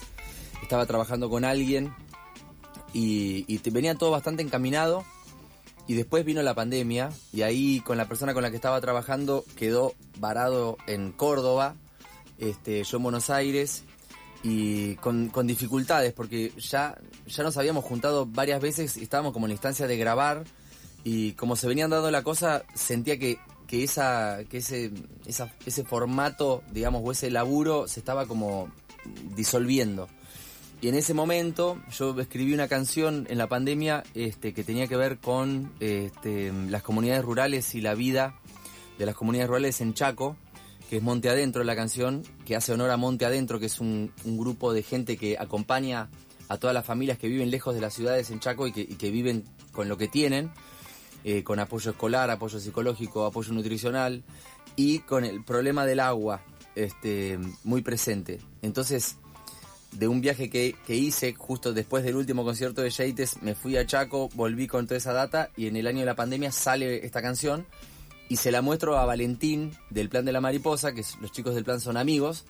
estaba 0.62 0.86
trabajando 0.86 1.28
con 1.30 1.44
alguien 1.44 1.92
y, 2.92 3.58
te- 3.58 3.70
venía 3.70 3.94
todo 3.94 4.10
bastante 4.10 4.42
encaminado 4.42 5.04
y 5.86 5.94
después 5.94 6.24
vino 6.24 6.42
la 6.42 6.54
pandemia 6.54 7.10
y 7.32 7.42
ahí 7.42 7.80
con 7.80 7.96
la 7.96 8.06
persona 8.08 8.32
con 8.34 8.42
la 8.42 8.50
que 8.50 8.56
estaba 8.56 8.80
trabajando 8.80 9.44
quedó 9.56 9.94
varado 10.18 10.76
en 10.86 11.12
Córdoba, 11.12 11.74
este, 12.38 12.82
yo 12.84 12.96
en 12.98 13.02
Buenos 13.02 13.30
Aires 13.30 13.84
y 14.42 14.94
con, 14.96 15.28
con 15.28 15.46
dificultades 15.46 16.12
porque 16.12 16.52
ya, 16.58 16.96
ya 17.26 17.42
nos 17.42 17.56
habíamos 17.56 17.84
juntado 17.84 18.26
varias 18.26 18.60
veces 18.60 18.96
y 18.96 19.02
estábamos 19.02 19.32
como 19.32 19.46
en 19.46 19.50
la 19.50 19.54
instancia 19.54 19.86
de 19.86 19.96
grabar 19.96 20.44
y 21.04 21.32
como 21.32 21.54
se 21.54 21.68
venían 21.68 21.90
dando 21.90 22.10
la 22.10 22.22
cosa 22.22 22.64
sentía 22.74 23.18
que, 23.18 23.38
que, 23.66 23.84
esa, 23.84 24.38
que 24.48 24.58
ese, 24.58 24.90
ese 25.26 25.84
formato, 25.84 26.62
digamos, 26.72 27.02
o 27.04 27.12
ese 27.12 27.30
laburo 27.30 27.86
se 27.86 28.00
estaba 28.00 28.26
como 28.26 28.70
disolviendo. 29.36 30.08
Y 30.80 30.88
en 30.88 30.94
ese 30.94 31.14
momento 31.14 31.80
yo 31.96 32.18
escribí 32.20 32.52
una 32.52 32.68
canción 32.68 33.26
en 33.30 33.38
la 33.38 33.48
pandemia 33.48 34.02
este, 34.14 34.52
que 34.52 34.64
tenía 34.64 34.86
que 34.86 34.96
ver 34.96 35.18
con 35.18 35.72
este, 35.80 36.52
las 36.68 36.82
comunidades 36.82 37.24
rurales 37.24 37.74
y 37.74 37.80
la 37.80 37.94
vida 37.94 38.34
de 38.98 39.06
las 39.06 39.14
comunidades 39.14 39.48
rurales 39.48 39.80
en 39.80 39.94
Chaco, 39.94 40.36
que 40.90 40.98
es 40.98 41.02
Monte 41.02 41.28
Adentro 41.30 41.64
la 41.64 41.76
canción, 41.76 42.22
que 42.44 42.56
hace 42.56 42.72
honor 42.72 42.90
a 42.90 42.96
Monte 42.96 43.24
Adentro, 43.24 43.58
que 43.58 43.66
es 43.66 43.80
un, 43.80 44.12
grupo 44.24 44.72
de 44.72 44.82
gente 44.82 45.16
que 45.16 45.36
acompaña 45.38 46.10
a 46.48 46.58
todas 46.58 46.74
las 46.74 46.84
familias 46.84 47.18
que 47.18 47.28
viven 47.28 47.50
lejos 47.50 47.74
de 47.74 47.80
las 47.80 47.94
ciudades 47.94 48.30
en 48.30 48.40
Chaco 48.40 48.66
y 48.66 48.72
que 48.72 49.10
viven 49.10 49.44
con 49.72 49.88
lo 49.88 49.96
que 49.96 50.08
tienen, 50.08 50.50
eh, 51.24 51.42
con 51.42 51.58
apoyo 51.58 51.90
escolar, 51.90 52.30
apoyo 52.30 52.60
psicológico, 52.60 53.24
apoyo 53.26 53.52
nutricional 53.52 54.22
y 54.76 55.00
con 55.00 55.24
el 55.24 55.42
problema 55.44 55.86
del 55.86 56.00
agua 56.00 56.42
este, 56.74 57.38
muy 57.64 57.82
presente. 57.82 58.40
Entonces, 58.62 59.16
de 59.92 60.08
un 60.08 60.20
viaje 60.20 60.50
que, 60.50 60.74
que 60.86 60.94
hice 60.94 61.34
justo 61.34 61.72
después 61.72 62.04
del 62.04 62.16
último 62.16 62.44
concierto 62.44 62.82
de 62.82 62.90
Yates, 62.90 63.42
me 63.42 63.54
fui 63.54 63.76
a 63.76 63.86
Chaco, 63.86 64.28
volví 64.34 64.66
con 64.66 64.86
toda 64.86 64.98
esa 64.98 65.12
data 65.12 65.50
y 65.56 65.66
en 65.66 65.76
el 65.76 65.86
año 65.86 66.00
de 66.00 66.06
la 66.06 66.16
pandemia 66.16 66.52
sale 66.52 67.04
esta 67.06 67.22
canción 67.22 67.66
y 68.28 68.36
se 68.36 68.50
la 68.50 68.62
muestro 68.62 68.98
a 68.98 69.04
Valentín 69.04 69.72
del 69.90 70.08
Plan 70.08 70.24
de 70.24 70.32
la 70.32 70.40
Mariposa, 70.40 70.92
que 70.92 71.04
los 71.20 71.30
chicos 71.30 71.54
del 71.54 71.64
plan 71.64 71.80
son 71.80 71.96
amigos, 71.96 72.44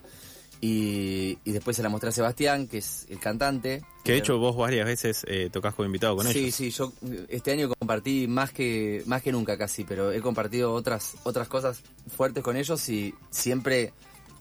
y, 0.61 1.39
y 1.45 1.53
después 1.53 1.77
se 1.77 1.83
la 1.83 1.89
mostré 1.89 2.09
a 2.11 2.13
Sebastián, 2.13 2.67
que 2.69 2.79
es 2.79 3.07
el 3.09 3.19
cantante. 3.19 3.83
Que 4.03 4.13
de 4.13 4.19
hecho 4.19 4.39
vos 4.39 4.57
varias 4.57 4.87
veces 4.87 5.25
eh, 5.29 5.49
tocas 5.53 5.75
como 5.75 5.87
invitado 5.87 6.17
con 6.17 6.27
sí, 6.27 6.39
ellos. 6.39 6.55
sí, 6.55 6.71
yo 6.71 6.93
este 7.29 7.53
año 7.53 7.69
compartí 7.79 8.27
más 8.29 8.51
que 8.53 9.03
más 9.07 9.23
que 9.23 9.33
nunca 9.33 9.57
casi, 9.59 9.85
pero 9.85 10.13
he 10.13 10.21
compartido 10.21 10.73
otras 10.73 11.15
otras 11.25 11.49
cosas 11.49 11.81
fuertes 12.15 12.43
con 12.43 12.57
ellos 12.57 12.89
y 12.89 13.15
siempre 13.31 13.93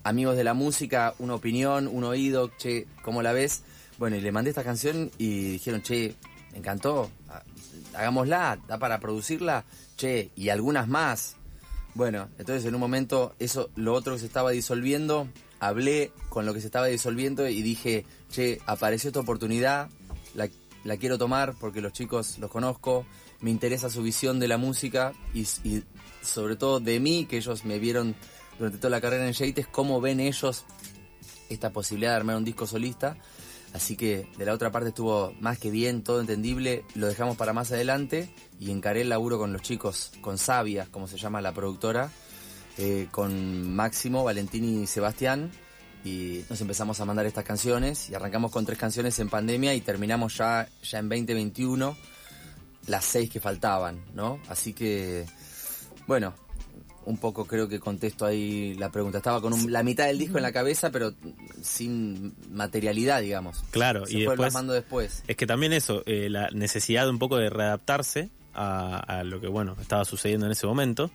amigos 0.03 0.35
de 0.35 0.43
la 0.43 0.53
música, 0.53 1.13
una 1.19 1.35
opinión, 1.35 1.87
un 1.87 2.03
oído, 2.03 2.51
che, 2.57 2.87
¿cómo 3.03 3.21
la 3.21 3.31
ves? 3.31 3.63
Bueno, 3.97 4.15
y 4.17 4.21
le 4.21 4.31
mandé 4.33 4.49
esta 4.49 4.63
canción 4.63 5.11
y 5.17 5.51
dijeron, 5.53 5.81
che, 5.81 6.15
me 6.51 6.57
encantó, 6.57 7.09
ha- 7.29 7.43
hagámosla, 7.97 8.59
da 8.67 8.77
para 8.79 8.99
producirla, 8.99 9.63
che, 9.95 10.29
y 10.35 10.49
algunas 10.49 10.87
más. 10.89 11.37
Bueno, 11.95 12.27
entonces 12.37 12.65
en 12.65 12.73
un 12.73 12.81
momento 12.81 13.33
eso, 13.39 13.69
lo 13.75 13.93
otro 13.93 14.13
que 14.15 14.19
se 14.19 14.25
estaba 14.25 14.51
disolviendo, 14.51 15.27
hablé 15.67 16.11
con 16.29 16.45
lo 16.45 16.53
que 16.53 16.59
se 16.59 16.67
estaba 16.67 16.87
disolviendo 16.87 17.47
y 17.47 17.61
dije, 17.61 18.05
che, 18.29 18.59
apareció 18.65 19.09
esta 19.09 19.19
oportunidad, 19.19 19.89
la, 20.35 20.97
quiero 20.97 21.17
tomar 21.17 21.53
porque 21.59 21.81
los 21.81 21.93
chicos 21.93 22.37
los 22.39 22.51
conozco, 22.51 23.05
me 23.39 23.49
interesa 23.49 23.89
su 23.89 24.01
visión 24.03 24.39
de 24.39 24.47
la 24.47 24.57
música 24.57 25.13
y, 25.33 25.41
y 25.63 25.83
sobre 26.21 26.55
todo 26.55 26.79
de 26.79 26.99
mí, 26.99 27.25
que 27.25 27.37
ellos 27.37 27.65
me 27.65 27.79
vieron 27.79 28.15
durante 28.57 28.77
toda 28.77 28.89
la 28.89 29.01
carrera 29.01 29.25
en 29.25 29.33
Yates, 29.33 29.67
cómo 29.67 30.01
ven 30.01 30.19
ellos 30.19 30.65
esta 31.49 31.71
posibilidad 31.71 32.11
de 32.11 32.17
armar 32.17 32.37
un 32.37 32.45
disco 32.45 32.67
solista. 32.67 33.17
Así 33.73 33.95
que 33.95 34.27
de 34.37 34.45
la 34.45 34.53
otra 34.53 34.71
parte 34.71 34.89
estuvo 34.89 35.33
más 35.39 35.57
que 35.57 35.71
bien, 35.71 36.03
todo 36.03 36.21
entendible, 36.21 36.85
lo 36.93 37.07
dejamos 37.07 37.37
para 37.37 37.53
más 37.53 37.71
adelante 37.71 38.31
y 38.59 38.69
encaré 38.69 39.01
el 39.01 39.09
laburo 39.09 39.39
con 39.39 39.51
los 39.51 39.63
chicos, 39.63 40.11
con 40.21 40.37
Sabia, 40.37 40.87
como 40.91 41.07
se 41.07 41.17
llama 41.17 41.41
la 41.41 41.53
productora, 41.53 42.11
eh, 42.77 43.07
con 43.11 43.75
Máximo, 43.75 44.23
Valentín 44.23 44.83
y 44.83 44.87
Sebastián, 44.87 45.51
y 46.03 46.43
nos 46.49 46.59
empezamos 46.59 46.99
a 46.99 47.05
mandar 47.05 47.25
estas 47.25 47.43
canciones 47.45 48.09
y 48.09 48.15
arrancamos 48.15 48.51
con 48.51 48.65
tres 48.65 48.77
canciones 48.77 49.17
en 49.19 49.29
pandemia 49.29 49.73
y 49.73 49.81
terminamos 49.81 50.37
ya, 50.37 50.67
ya 50.83 50.99
en 50.99 51.07
2021 51.07 51.95
las 52.87 53.05
seis 53.05 53.29
que 53.29 53.39
faltaban, 53.39 54.03
¿no? 54.13 54.39
Así 54.49 54.73
que, 54.73 55.25
bueno, 56.05 56.33
un 57.05 57.17
poco 57.17 57.45
creo 57.45 57.67
que 57.67 57.79
contesto 57.79 58.25
ahí 58.25 58.75
la 58.75 58.91
pregunta. 58.91 59.19
Estaba 59.19 59.41
con 59.41 59.71
la 59.71 59.83
mitad 59.83 60.05
del 60.07 60.17
disco 60.17 60.37
en 60.37 60.43
la 60.43 60.51
cabeza, 60.51 60.91
pero 60.91 61.13
sin 61.61 62.33
materialidad, 62.51 63.21
digamos. 63.21 63.63
Claro, 63.71 64.05
Se 64.05 64.19
y 64.19 64.25
fue 64.25 64.35
después 64.35 64.67
después. 64.67 65.23
es 65.27 65.35
que 65.37 65.47
también 65.47 65.73
eso, 65.73 66.03
eh, 66.05 66.29
la 66.29 66.49
necesidad 66.51 67.09
un 67.09 67.19
poco 67.19 67.37
de 67.37 67.49
readaptarse 67.49 68.29
a, 68.53 68.97
a 68.97 69.23
lo 69.23 69.39
que 69.39 69.47
bueno 69.47 69.75
estaba 69.79 70.05
sucediendo 70.05 70.45
en 70.45 70.51
ese 70.51 70.67
momento, 70.67 71.11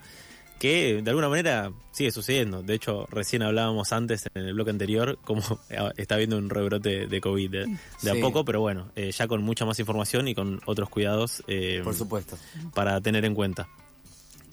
que 0.58 1.00
de 1.02 1.10
alguna 1.10 1.28
manera 1.28 1.72
sigue 1.92 2.10
sucediendo. 2.10 2.62
De 2.62 2.74
hecho, 2.74 3.06
recién 3.10 3.42
hablábamos 3.42 3.92
antes 3.92 4.24
en 4.34 4.44
el 4.46 4.54
bloque 4.54 4.70
anterior 4.70 5.18
cómo 5.24 5.42
está 5.96 6.16
habiendo 6.16 6.36
un 6.38 6.50
rebrote 6.50 7.06
de 7.06 7.20
COVID 7.20 7.50
de, 7.50 7.58
de 7.66 7.76
Sí. 8.00 8.08
a 8.08 8.20
poco, 8.20 8.44
pero 8.44 8.60
bueno, 8.60 8.90
eh, 8.96 9.10
ya 9.12 9.26
con 9.28 9.42
mucha 9.42 9.64
más 9.64 9.78
información 9.78 10.28
y 10.28 10.34
con 10.34 10.60
otros 10.66 10.88
cuidados 10.88 11.42
eh, 11.46 11.80
Por 11.84 11.94
supuesto. 11.94 12.36
para 12.74 13.00
tener 13.00 13.24
en 13.24 13.34
cuenta. 13.34 13.68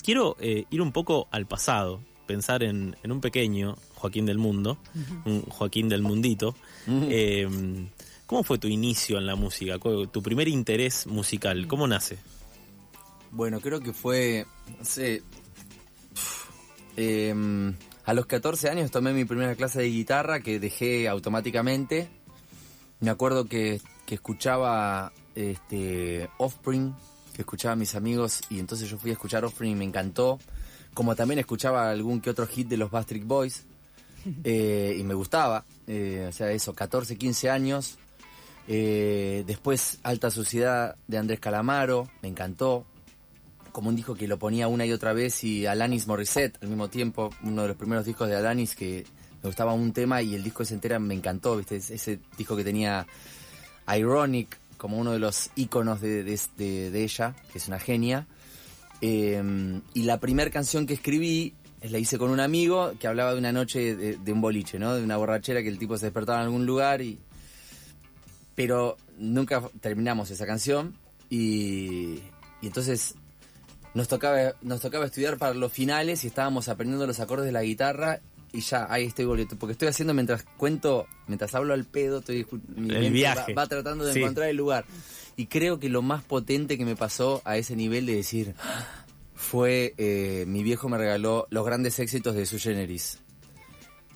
Quiero 0.03 0.35
eh, 0.39 0.65
ir 0.69 0.81
un 0.81 0.91
poco 0.91 1.27
al 1.31 1.47
pasado, 1.47 1.99
pensar 2.27 2.61
en, 2.63 2.95
en 3.03 3.11
un 3.11 3.21
pequeño 3.21 3.75
Joaquín 3.95 4.25
del 4.27 4.37
Mundo, 4.37 4.77
un 5.25 5.41
Joaquín 5.43 5.89
del 5.89 6.03
Mundito. 6.03 6.55
Eh, 6.87 7.47
¿Cómo 8.27 8.43
fue 8.43 8.57
tu 8.59 8.67
inicio 8.67 9.17
en 9.17 9.25
la 9.27 9.35
música? 9.35 9.77
¿Cu- 9.79 10.07
¿Tu 10.07 10.21
primer 10.21 10.47
interés 10.47 11.05
musical? 11.07 11.67
¿Cómo 11.67 11.87
nace? 11.87 12.17
Bueno, 13.31 13.59
creo 13.59 13.79
que 13.81 13.93
fue, 13.93 14.45
no 14.79 14.85
sé, 14.85 15.21
em, 16.95 17.73
a 18.05 18.13
los 18.13 18.25
14 18.25 18.69
años 18.69 18.91
tomé 18.91 19.13
mi 19.13 19.25
primera 19.25 19.55
clase 19.55 19.79
de 19.79 19.89
guitarra 19.89 20.39
que 20.39 20.59
dejé 20.59 21.07
automáticamente. 21.07 22.07
Me 22.99 23.09
acuerdo 23.09 23.45
que, 23.45 23.81
que 24.05 24.15
escuchaba 24.15 25.11
este, 25.35 26.29
Offspring, 26.37 26.95
que 27.33 27.41
escuchaba 27.41 27.73
a 27.73 27.75
mis 27.75 27.95
amigos 27.95 28.41
y 28.49 28.59
entonces 28.59 28.89
yo 28.89 28.97
fui 28.97 29.11
a 29.11 29.13
escuchar 29.13 29.43
Offspring 29.45 29.73
y 29.73 29.75
me 29.75 29.85
encantó. 29.85 30.39
Como 30.93 31.15
también 31.15 31.39
escuchaba 31.39 31.89
algún 31.89 32.21
que 32.21 32.29
otro 32.29 32.47
hit 32.47 32.69
de 32.69 32.77
los 32.77 32.89
Bastric 32.89 33.25
Boys 33.25 33.65
eh, 34.43 34.95
y 34.97 35.03
me 35.03 35.13
gustaba. 35.13 35.65
Eh, 35.87 36.25
o 36.29 36.31
sea, 36.31 36.51
eso, 36.51 36.73
14, 36.73 37.17
15 37.17 37.49
años. 37.49 37.97
Eh, 38.67 39.43
después 39.45 39.99
Alta 40.03 40.31
Suciedad 40.31 40.95
de 41.07 41.17
Andrés 41.17 41.39
Calamaro, 41.39 42.09
me 42.21 42.29
encantó. 42.29 42.85
Como 43.75 43.89
un 43.89 43.95
disco 43.97 44.15
que 44.15 44.25
lo 44.25 44.39
ponía 44.39 44.69
una 44.69 44.85
y 44.85 44.93
otra 44.93 45.11
vez 45.11 45.43
y 45.43 45.65
Alanis 45.65 46.07
Morissette 46.07 46.57
al 46.63 46.69
mismo 46.69 46.87
tiempo, 46.89 47.29
uno 47.43 47.63
de 47.63 47.67
los 47.67 47.75
primeros 47.75 48.05
discos 48.05 48.29
de 48.29 48.37
Alanis 48.37 48.73
que 48.73 49.03
me 49.43 49.47
gustaba 49.49 49.73
un 49.73 49.91
tema 49.91 50.21
y 50.21 50.33
el 50.33 50.45
disco 50.45 50.63
ese 50.63 50.75
entera 50.75 50.97
me 50.97 51.13
encantó, 51.13 51.57
¿viste? 51.57 51.75
Es- 51.75 51.91
Ese 51.91 52.19
disco 52.37 52.55
que 52.55 52.63
tenía 52.63 53.05
Ironic 53.85 54.57
como 54.77 54.97
uno 54.97 55.11
de 55.11 55.19
los 55.19 55.49
íconos 55.57 55.99
de, 55.99 56.23
de- 56.23 56.89
de- 56.89 57.03
ella, 57.03 57.35
que 57.51 57.57
es 57.57 57.67
una 57.67 57.77
genia. 57.77 58.27
Eh, 59.01 59.43
y 59.93 60.03
la 60.03 60.21
primera 60.21 60.49
canción 60.51 60.85
que 60.85 60.93
escribí 60.93 61.53
eh, 61.81 61.89
la 61.89 61.99
hice 61.99 62.17
con 62.17 62.29
un 62.31 62.39
amigo 62.39 62.93
que 62.97 63.07
hablaba 63.07 63.33
de 63.33 63.39
una 63.39 63.51
noche 63.51 63.93
de, 63.97 64.31
un 64.31 64.39
boliche, 64.39 64.79
¿no? 64.79 64.93
De 64.95 65.03
una 65.03 65.17
borrachera 65.17 65.61
que 65.61 65.67
el 65.67 65.77
tipo 65.79 65.97
se 65.97 66.05
despertaba 66.05 66.39
en 66.39 66.45
algún 66.45 66.65
lugar 66.65 67.01
y... 67.01 67.19
Pero 68.55 68.95
nunca 69.17 69.61
terminamos 69.81 70.31
esa 70.31 70.45
canción 70.45 70.95
y 71.29 72.19
entonces 72.61 73.15
nos 73.95 74.07
tocaba, 74.07 74.53
nos 74.61 74.81
tocaba 74.81 75.05
estudiar 75.05 75.37
para 75.37 75.55
los 75.55 75.71
finales 75.71 76.23
y 76.23 76.27
estábamos 76.27 76.67
aprendiendo 76.69 77.07
los 77.07 77.19
acordes 77.19 77.47
de 77.47 77.51
la 77.51 77.63
guitarra 77.63 78.19
y 78.53 78.61
ya, 78.61 78.85
ahí 78.89 79.05
estoy 79.05 79.25
boleto. 79.25 79.57
Porque 79.57 79.71
estoy 79.73 79.87
haciendo 79.87 80.13
mientras 80.13 80.43
cuento, 80.57 81.07
mientras 81.27 81.55
hablo 81.55 81.73
al 81.73 81.85
pedo, 81.85 82.19
estoy, 82.19 82.45
mi 82.75 82.93
El 82.93 83.11
viaje. 83.11 83.53
Va, 83.55 83.63
va 83.63 83.67
tratando 83.67 84.05
de 84.05 84.13
Sí. 84.13 84.19
encontrar 84.19 84.49
el 84.49 84.55
lugar. 84.57 84.85
Y 85.35 85.47
creo 85.47 85.79
que 85.79 85.89
lo 85.89 86.01
más 86.01 86.23
potente 86.23 86.77
que 86.77 86.85
me 86.85 86.95
pasó 86.95 87.41
a 87.43 87.57
ese 87.57 87.75
nivel 87.75 88.05
de 88.05 88.15
decir 88.15 88.53
fue 89.33 89.93
eh, 89.97 90.45
mi 90.47 90.63
viejo 90.63 90.87
me 90.87 90.97
regaló 90.97 91.47
los 91.49 91.65
grandes 91.65 91.99
éxitos 91.99 92.35
de 92.35 92.45
su 92.45 92.59
generis 92.59 93.19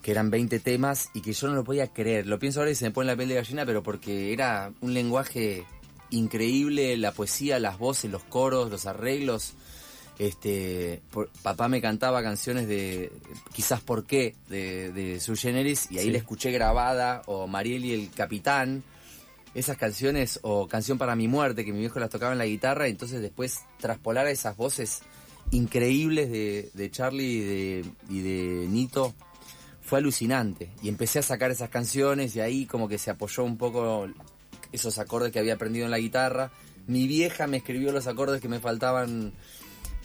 que 0.01 0.11
eran 0.11 0.29
20 0.29 0.59
temas 0.61 1.09
y 1.13 1.21
que 1.21 1.33
yo 1.33 1.49
no 1.49 1.55
lo 1.55 1.65
podía 1.65 1.87
creer. 1.87 2.25
Lo 2.25 2.39
pienso 2.39 2.61
ahora 2.61 2.71
y 2.71 2.75
se 2.75 2.85
me 2.85 2.91
pone 2.91 3.07
la 3.07 3.17
piel 3.17 3.27
de 3.27 3.35
gallina, 3.35 3.65
pero 3.65 3.83
porque 3.83 4.31
era 4.31 4.71
un 4.79 4.93
lenguaje 4.93 5.65
increíble, 6.09 6.95
la 6.95 7.11
poesía, 7.11 7.59
las 7.59 7.77
voces, 7.77 8.09
los 8.09 8.23
coros, 8.23 8.71
los 8.71 8.85
arreglos. 8.85 9.53
Este, 10.19 11.01
por- 11.11 11.29
papá 11.41 11.67
me 11.69 11.81
cantaba 11.81 12.21
canciones 12.21 12.67
de 12.67 13.11
quizás 13.53 13.79
por 13.81 14.05
qué 14.05 14.35
de, 14.49 14.91
de 14.91 15.19
su 15.21 15.35
generis 15.35 15.87
y 15.89 15.97
ahí 15.97 16.05
Sí. 16.07 16.11
la 16.11 16.17
escuché 16.17 16.51
grabada 16.51 17.21
o 17.25 17.47
Mariel 17.47 17.85
y 17.85 17.93
el 17.93 18.11
Capitán. 18.11 18.83
Esas 19.55 19.77
canciones 19.77 20.39
o 20.43 20.67
Canción 20.67 20.97
para 20.99 21.15
mi 21.15 21.27
muerte 21.27 21.65
que 21.65 21.71
mi 21.73 21.79
viejo 21.79 21.99
las 21.99 22.09
tocaba 22.11 22.33
en 22.33 22.37
la 22.37 22.45
guitarra 22.45 22.87
y 22.87 22.91
entonces 22.91 23.21
después 23.21 23.61
traspolar 23.79 24.27
a 24.27 24.31
esas 24.31 24.55
voces 24.57 24.99
increíbles 25.51 26.29
de, 26.29 26.69
de 26.73 26.91
Charlie 26.91 27.23
y 27.25 27.39
de, 27.39 27.85
y 28.09 28.21
de 28.21 28.67
Nito 28.67 29.15
fue 29.81 29.99
alucinante. 29.99 30.69
Y 30.83 30.89
empecé 30.89 31.19
a 31.19 31.23
sacar 31.23 31.49
esas 31.49 31.69
canciones 31.69 32.35
y 32.35 32.41
ahí 32.41 32.65
como 32.67 32.87
que 32.87 32.97
se 32.99 33.09
apoyó 33.09 33.43
un 33.43 33.57
poco 33.57 34.07
esos 34.71 34.99
acordes 34.99 35.31
que 35.31 35.39
había 35.39 35.55
aprendido 35.55 35.85
en 35.85 35.91
la 35.91 35.97
guitarra. 35.97 36.51
Mi 36.85 37.07
vieja 37.07 37.47
me 37.47 37.57
escribió 37.57 37.91
los 37.91 38.05
acordes 38.05 38.41
que 38.41 38.49
me 38.49 38.59
faltaban 38.59 39.33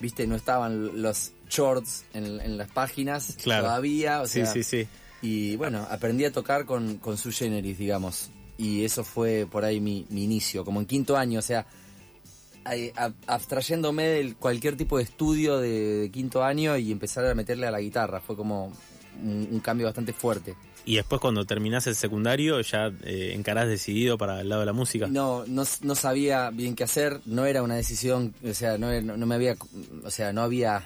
viste 0.00 0.26
no 0.26 0.36
estaban 0.36 1.02
los 1.02 1.32
shorts 1.48 2.04
en, 2.14 2.40
en 2.40 2.56
las 2.58 2.70
páginas 2.70 3.36
Claro. 3.42 3.64
todavía 3.64 4.20
o 4.22 4.26
Sí, 4.26 4.40
sea, 4.40 4.46
sí, 4.52 4.62
sí. 4.62 4.86
y 5.22 5.56
bueno, 5.56 5.86
aprendí 5.90 6.24
a 6.24 6.32
tocar 6.32 6.64
con, 6.66 6.98
con 6.98 7.16
su 7.18 7.30
generis, 7.30 7.78
digamos. 7.78 8.30
Y 8.56 8.84
eso 8.84 9.02
fue 9.04 9.46
por 9.50 9.64
ahí 9.64 9.80
mi, 9.80 10.06
mi 10.10 10.24
inicio, 10.24 10.64
como 10.64 10.80
en 10.80 10.86
quinto 10.86 11.16
año, 11.16 11.40
o 11.40 11.42
sea, 11.42 11.66
abstrayéndome 13.26 14.04
de 14.04 14.34
cualquier 14.34 14.76
tipo 14.76 14.96
de 14.98 15.04
estudio 15.04 15.58
de, 15.58 15.70
de 16.00 16.10
quinto 16.10 16.42
año 16.42 16.76
y 16.76 16.92
empezar 16.92 17.24
a 17.26 17.34
meterle 17.34 17.66
a 17.66 17.70
la 17.70 17.80
guitarra. 17.80 18.20
Fue 18.20 18.36
como 18.36 18.72
un, 19.22 19.48
un 19.50 19.60
cambio 19.60 19.86
bastante 19.86 20.12
fuerte. 20.12 20.54
Y 20.86 20.96
después 20.96 21.20
cuando 21.20 21.44
terminás 21.46 21.86
el 21.86 21.94
secundario 21.94 22.60
ya 22.60 22.92
eh, 23.04 23.32
encarás 23.34 23.68
decidido 23.68 24.18
para 24.18 24.40
el 24.42 24.48
lado 24.50 24.60
de 24.60 24.66
la 24.66 24.72
música. 24.74 25.06
No, 25.06 25.44
no, 25.46 25.64
no 25.82 25.94
sabía 25.94 26.50
bien 26.50 26.74
qué 26.76 26.84
hacer, 26.84 27.20
no 27.24 27.46
era 27.46 27.62
una 27.62 27.74
decisión, 27.76 28.34
o 28.46 28.52
sea, 28.52 28.76
no, 28.76 29.00
no, 29.00 29.26
me 29.26 29.34
había, 29.34 29.56
o 30.04 30.10
sea, 30.10 30.32
no 30.34 30.42
había, 30.42 30.82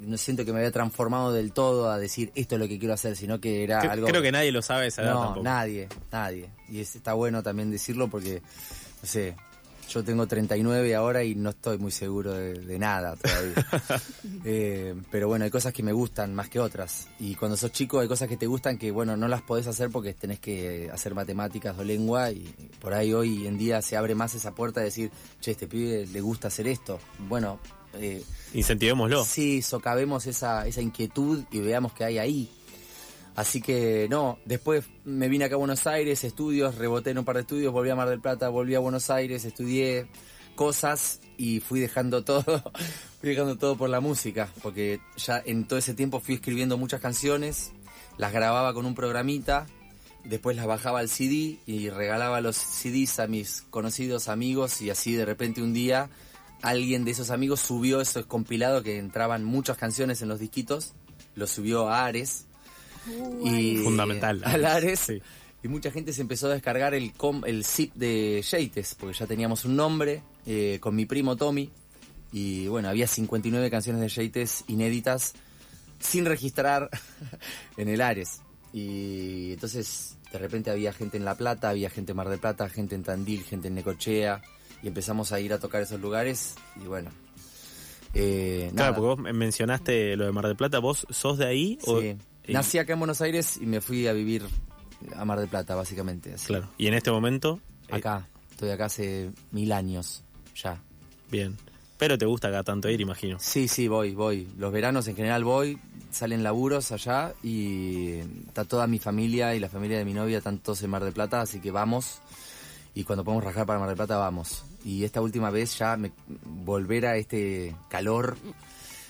no 0.00 0.18
siento 0.18 0.44
que 0.44 0.52
me 0.52 0.58
había 0.58 0.70
transformado 0.70 1.32
del 1.32 1.52
todo 1.52 1.90
a 1.90 1.98
decir 1.98 2.30
esto 2.34 2.56
es 2.56 2.60
lo 2.60 2.68
que 2.68 2.78
quiero 2.78 2.92
hacer, 2.92 3.16
sino 3.16 3.40
que 3.40 3.64
era 3.64 3.80
algo... 3.80 4.06
Creo 4.06 4.20
que 4.20 4.32
nadie 4.32 4.52
lo 4.52 4.60
sabe 4.60 4.88
esa 4.88 5.00
edad 5.02 5.14
No, 5.14 5.20
tampoco. 5.22 5.44
nadie, 5.44 5.88
nadie. 6.10 6.50
Y 6.68 6.80
es- 6.80 6.94
está 6.96 7.14
bueno 7.14 7.42
también 7.42 7.70
decirlo 7.70 8.08
porque, 8.08 8.42
no 9.02 9.08
sé, 9.08 9.34
yo 9.88 10.02
tengo 10.02 10.26
39 10.26 10.94
ahora 10.94 11.24
y 11.24 11.34
no 11.34 11.50
estoy 11.50 11.78
muy 11.78 11.90
seguro 11.90 12.32
de, 12.32 12.54
de 12.54 12.78
nada 12.78 13.16
todavía. 13.16 13.54
Eh, 14.44 14.94
pero 15.10 15.28
bueno, 15.28 15.44
hay 15.44 15.52
cosas 15.52 15.72
que 15.72 15.84
me 15.84 15.92
gustan 15.92 16.34
más 16.34 16.48
que 16.48 16.58
otras. 16.58 17.06
Y 17.20 17.36
cuando 17.36 17.56
sos 17.56 17.70
chico 17.70 18.00
hay 18.00 18.08
cosas 18.08 18.28
que 18.28 18.36
te 18.36 18.46
gustan 18.46 18.76
que, 18.76 18.90
bueno, 18.90 19.16
no 19.16 19.28
las 19.28 19.42
podés 19.42 19.68
hacer 19.68 19.90
porque 19.90 20.14
tenés 20.14 20.40
que 20.40 20.90
hacer 20.92 21.14
matemáticas 21.14 21.78
o 21.78 21.84
lengua. 21.84 22.32
Y 22.32 22.52
por 22.80 22.92
ahí 22.92 23.12
hoy 23.12 23.46
en 23.46 23.56
día 23.56 23.80
se 23.82 23.96
abre 23.96 24.16
más 24.16 24.34
esa 24.34 24.52
puerta 24.52 24.80
de 24.80 24.86
decir, 24.86 25.12
che, 25.40 25.52
este 25.52 25.68
pibe 25.68 26.06
le 26.08 26.20
gusta 26.20 26.48
hacer 26.48 26.66
esto. 26.66 26.98
Bueno, 27.28 27.60
eh, 27.94 28.24
Incentivémoslo. 28.54 29.24
Sí, 29.24 29.62
socavemos 29.62 30.26
esa, 30.26 30.66
esa 30.66 30.80
inquietud 30.80 31.44
y 31.50 31.60
veamos 31.60 31.92
qué 31.92 32.04
hay 32.04 32.18
ahí. 32.18 32.50
Así 33.34 33.62
que 33.62 34.08
no, 34.10 34.38
después 34.44 34.84
me 35.04 35.28
vine 35.28 35.46
acá 35.46 35.54
a 35.54 35.58
Buenos 35.58 35.86
Aires, 35.86 36.22
estudios, 36.24 36.76
reboté 36.76 37.10
en 37.10 37.18
un 37.18 37.24
par 37.24 37.36
de 37.36 37.42
estudios, 37.42 37.72
volví 37.72 37.90
a 37.90 37.96
Mar 37.96 38.08
del 38.08 38.20
Plata, 38.20 38.48
volví 38.50 38.74
a 38.74 38.78
Buenos 38.78 39.08
Aires, 39.08 39.44
estudié 39.44 40.06
cosas 40.54 41.20
y 41.38 41.60
fui 41.60 41.80
dejando 41.80 42.24
todo, 42.24 42.44
fui 43.20 43.30
dejando 43.30 43.56
todo 43.56 43.76
por 43.76 43.88
la 43.88 44.00
música, 44.00 44.48
porque 44.62 45.00
ya 45.16 45.42
en 45.44 45.66
todo 45.66 45.78
ese 45.78 45.94
tiempo 45.94 46.20
fui 46.20 46.34
escribiendo 46.34 46.76
muchas 46.76 47.00
canciones, 47.00 47.72
las 48.18 48.32
grababa 48.32 48.74
con 48.74 48.84
un 48.84 48.94
programita, 48.94 49.66
después 50.24 50.54
las 50.54 50.66
bajaba 50.66 51.00
al 51.00 51.08
CD 51.08 51.58
y 51.66 51.88
regalaba 51.88 52.40
los 52.42 52.56
CDs 52.56 53.18
a 53.18 53.26
mis 53.26 53.62
conocidos 53.70 54.28
amigos 54.28 54.82
y 54.82 54.90
así 54.90 55.14
de 55.14 55.24
repente 55.24 55.62
un 55.62 55.72
día 55.72 56.10
alguien 56.62 57.04
de 57.04 57.10
esos 57.10 57.30
amigos 57.30 57.60
subió 57.60 58.00
esos 58.00 58.26
compilados 58.26 58.82
que 58.82 58.98
entraban 58.98 59.42
muchas 59.42 59.76
canciones 59.76 60.22
en 60.22 60.28
los 60.28 60.38
disquitos, 60.38 60.94
lo 61.34 61.46
subió 61.46 61.88
a 61.88 62.04
Ares. 62.04 62.46
Y 63.44 63.76
Fundamental. 63.78 64.42
Al 64.44 64.64
Ares. 64.64 65.00
Sí. 65.00 65.20
Y 65.64 65.68
mucha 65.68 65.90
gente 65.92 66.12
se 66.12 66.22
empezó 66.22 66.48
a 66.48 66.54
descargar 66.54 66.92
el, 66.94 67.12
com- 67.12 67.44
el 67.46 67.64
zip 67.64 67.94
de 67.94 68.42
Yates, 68.42 68.96
porque 68.98 69.16
ya 69.16 69.26
teníamos 69.26 69.64
un 69.64 69.76
nombre, 69.76 70.22
eh, 70.46 70.78
con 70.80 70.94
mi 70.96 71.06
primo 71.06 71.36
Tommy. 71.36 71.70
Y 72.32 72.66
bueno, 72.66 72.88
había 72.88 73.06
59 73.06 73.70
canciones 73.70 74.00
de 74.00 74.08
Yates 74.24 74.64
inéditas 74.68 75.34
sin 76.00 76.24
registrar 76.24 76.90
en 77.76 77.88
el 77.88 78.00
Ares. 78.00 78.40
Y 78.72 79.52
entonces 79.52 80.16
de 80.32 80.38
repente 80.38 80.70
había 80.70 80.92
gente 80.92 81.16
en 81.18 81.24
La 81.24 81.36
Plata, 81.36 81.68
había 81.68 81.90
gente 81.90 82.12
en 82.12 82.16
Mar 82.16 82.28
del 82.28 82.38
Plata, 82.40 82.68
gente 82.68 82.94
en 82.94 83.02
Tandil, 83.04 83.44
gente 83.44 83.68
en 83.68 83.74
Necochea. 83.74 84.40
Y 84.82 84.88
empezamos 84.88 85.30
a 85.30 85.38
ir 85.38 85.52
a 85.52 85.60
tocar 85.60 85.82
esos 85.82 86.00
lugares 86.00 86.54
y 86.82 86.86
bueno. 86.88 87.10
eh, 88.14 88.70
Claro, 88.74 88.92
nada. 88.92 88.94
porque 88.96 89.22
vos 89.22 89.32
mencionaste 89.32 90.16
lo 90.16 90.24
de 90.24 90.32
Mar 90.32 90.46
del 90.48 90.56
Plata, 90.56 90.80
¿vos 90.80 91.06
sos 91.10 91.38
de 91.38 91.46
ahí? 91.46 91.78
o-. 91.86 92.00
y- 92.46 92.52
Nací 92.52 92.78
acá 92.78 92.92
en 92.94 92.98
Buenos 92.98 93.20
Aires 93.20 93.56
y 93.60 93.66
me 93.66 93.80
fui 93.80 94.06
a 94.06 94.12
vivir 94.12 94.42
a 95.16 95.24
Mar 95.24 95.38
del 95.40 95.48
Plata, 95.48 95.74
básicamente. 95.74 96.34
así. 96.34 96.46
Claro. 96.46 96.68
Y 96.78 96.86
en 96.86 96.94
este 96.94 97.10
momento, 97.10 97.60
eh, 97.88 97.96
Acá. 97.96 98.26
Estoy 98.50 98.70
acá 98.70 98.84
hace 98.84 99.30
mil 99.50 99.72
años 99.72 100.22
ya. 100.54 100.80
bien. 101.30 101.56
Pero 101.98 102.18
te 102.18 102.26
gusta 102.26 102.48
acá 102.48 102.64
tanto 102.64 102.88
ir, 102.90 103.00
imagino. 103.00 103.38
Sí, 103.38 103.68
sí, 103.68 103.86
voy, 103.86 104.12
voy. 104.12 104.48
Los 104.58 104.72
veranos 104.72 105.06
en 105.06 105.14
general 105.14 105.44
voy, 105.44 105.78
salen 106.10 106.42
laburos 106.42 106.90
allá 106.90 107.32
y 107.44 108.14
está 108.48 108.64
toda 108.64 108.88
mi 108.88 108.98
familia 108.98 109.54
y 109.54 109.60
la 109.60 109.68
familia 109.68 109.98
de 109.98 110.04
mi 110.04 110.12
novia, 110.12 110.38
están 110.38 110.58
todos 110.58 110.82
en 110.82 110.90
Mar 110.90 111.04
del 111.04 111.12
Plata, 111.12 111.40
así 111.40 111.60
que 111.60 111.70
vamos. 111.70 112.18
Y 112.94 113.04
cuando 113.04 113.22
podemos 113.24 113.44
rajar 113.44 113.66
para 113.66 113.78
Mar 113.78 113.86
del 113.88 113.96
Plata, 113.96 114.16
vamos. 114.16 114.64
Y 114.84 115.04
esta 115.04 115.20
última 115.20 115.50
vez 115.50 115.78
ya 115.78 115.96
me, 115.96 116.10
volver 116.44 117.06
a 117.06 117.16
este 117.16 117.74
calor 117.88 118.36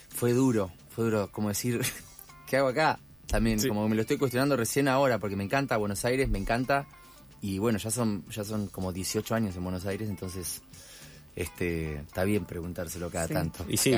fue 0.09 0.33
duro, 0.33 0.71
fue 0.95 1.05
duro, 1.05 1.29
como 1.31 1.49
decir, 1.49 1.81
¿qué 2.47 2.57
hago 2.57 2.67
acá? 2.67 2.99
También, 3.33 3.59
Sí. 3.59 3.67
como 3.67 3.89
me 3.89 3.95
lo 3.95 4.01
estoy 4.01 4.17
cuestionando 4.17 4.55
recién 4.55 4.87
ahora, 4.87 5.17
porque 5.17 5.35
me 5.35 5.43
encanta 5.43 5.75
Buenos 5.77 6.05
Aires, 6.05 6.29
me 6.29 6.37
encanta. 6.37 6.85
Y 7.41 7.57
bueno, 7.57 7.79
ya 7.79 7.89
son, 7.89 8.23
ya 8.29 8.43
son 8.43 8.67
como 8.67 8.93
18 8.93 9.33
años 9.33 9.55
en 9.55 9.63
Buenos 9.63 9.87
Aires, 9.87 10.07
entonces 10.07 10.61
este 11.35 11.95
está 11.95 12.23
bien 12.25 12.45
preguntárselo 12.45 13.09
cada 13.09 13.27
Sí. 13.27 13.33
tanto. 13.33 13.65
Y 13.67 13.77
sí, 13.77 13.91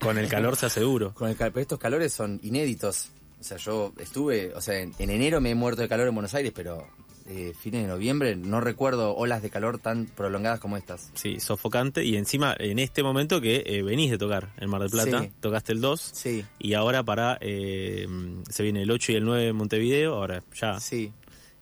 con 0.00 0.16
el 0.16 0.26
calor 0.28 0.56
se 0.56 0.66
hace 0.66 0.80
duro. 0.80 1.12
Con 1.12 1.28
el 1.28 1.36
pero 1.36 1.60
estos 1.60 1.78
calores 1.78 2.14
son 2.14 2.40
inéditos. 2.42 3.10
O 3.38 3.44
sea, 3.44 3.58
yo 3.58 3.92
estuve, 3.98 4.54
o 4.54 4.60
sea, 4.62 4.78
en, 4.80 4.94
en 4.98 5.10
enero 5.10 5.38
me 5.40 5.50
he 5.50 5.54
muerto 5.54 5.82
de 5.82 5.88
calor 5.88 6.08
en 6.08 6.14
Buenos 6.14 6.32
Aires, 6.34 6.52
pero 6.56 6.86
eh, 7.28 7.52
fines 7.58 7.82
de 7.82 7.88
noviembre 7.88 8.36
no 8.36 8.60
recuerdo 8.60 9.14
olas 9.14 9.42
de 9.42 9.50
calor 9.50 9.78
tan 9.78 10.06
prolongadas 10.06 10.60
como 10.60 10.76
estas. 10.76 11.10
Sí, 11.14 11.40
sofocante. 11.40 12.04
Y 12.04 12.16
encima, 12.16 12.54
en 12.58 12.78
este 12.78 13.02
momento 13.02 13.40
que 13.40 13.62
eh, 13.66 13.82
venís 13.82 14.10
de 14.10 14.18
tocar 14.18 14.48
en 14.58 14.70
Mar 14.70 14.80
del 14.80 14.90
Plata, 14.90 15.22
Sí. 15.24 15.30
tocaste 15.40 15.72
el 15.72 15.80
2. 15.80 16.00
Sí, 16.00 16.44
Y 16.58 16.74
ahora 16.74 17.02
para. 17.02 17.38
eh, 17.40 18.06
se 18.50 18.62
viene 18.62 18.82
el 18.82 18.90
8 18.90 19.12
y 19.12 19.14
el 19.16 19.24
9 19.24 19.48
en 19.48 19.56
Montevideo, 19.56 20.14
ahora 20.14 20.42
ya. 20.58 20.80
sí. 20.80 21.12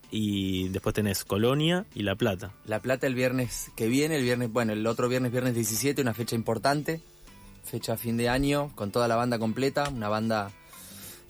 Y 0.08 0.68
después 0.68 0.94
tenés 0.94 1.24
Colonia 1.24 1.84
y 1.92 2.04
La 2.04 2.14
Plata. 2.14 2.52
La 2.64 2.80
Plata 2.80 3.08
el 3.08 3.16
viernes 3.16 3.72
que 3.74 3.88
viene, 3.88 4.16
el 4.16 4.22
viernes, 4.22 4.52
bueno, 4.52 4.72
el 4.72 4.86
otro 4.86 5.08
viernes, 5.08 5.32
viernes 5.32 5.54
17, 5.56 6.00
una 6.00 6.14
fecha 6.14 6.36
importante, 6.36 7.00
fecha 7.64 7.96
fin 7.96 8.16
de 8.16 8.28
año, 8.28 8.70
con 8.76 8.92
toda 8.92 9.08
la 9.08 9.16
banda 9.16 9.40
completa, 9.40 9.88
una 9.88 10.08
banda, 10.08 10.52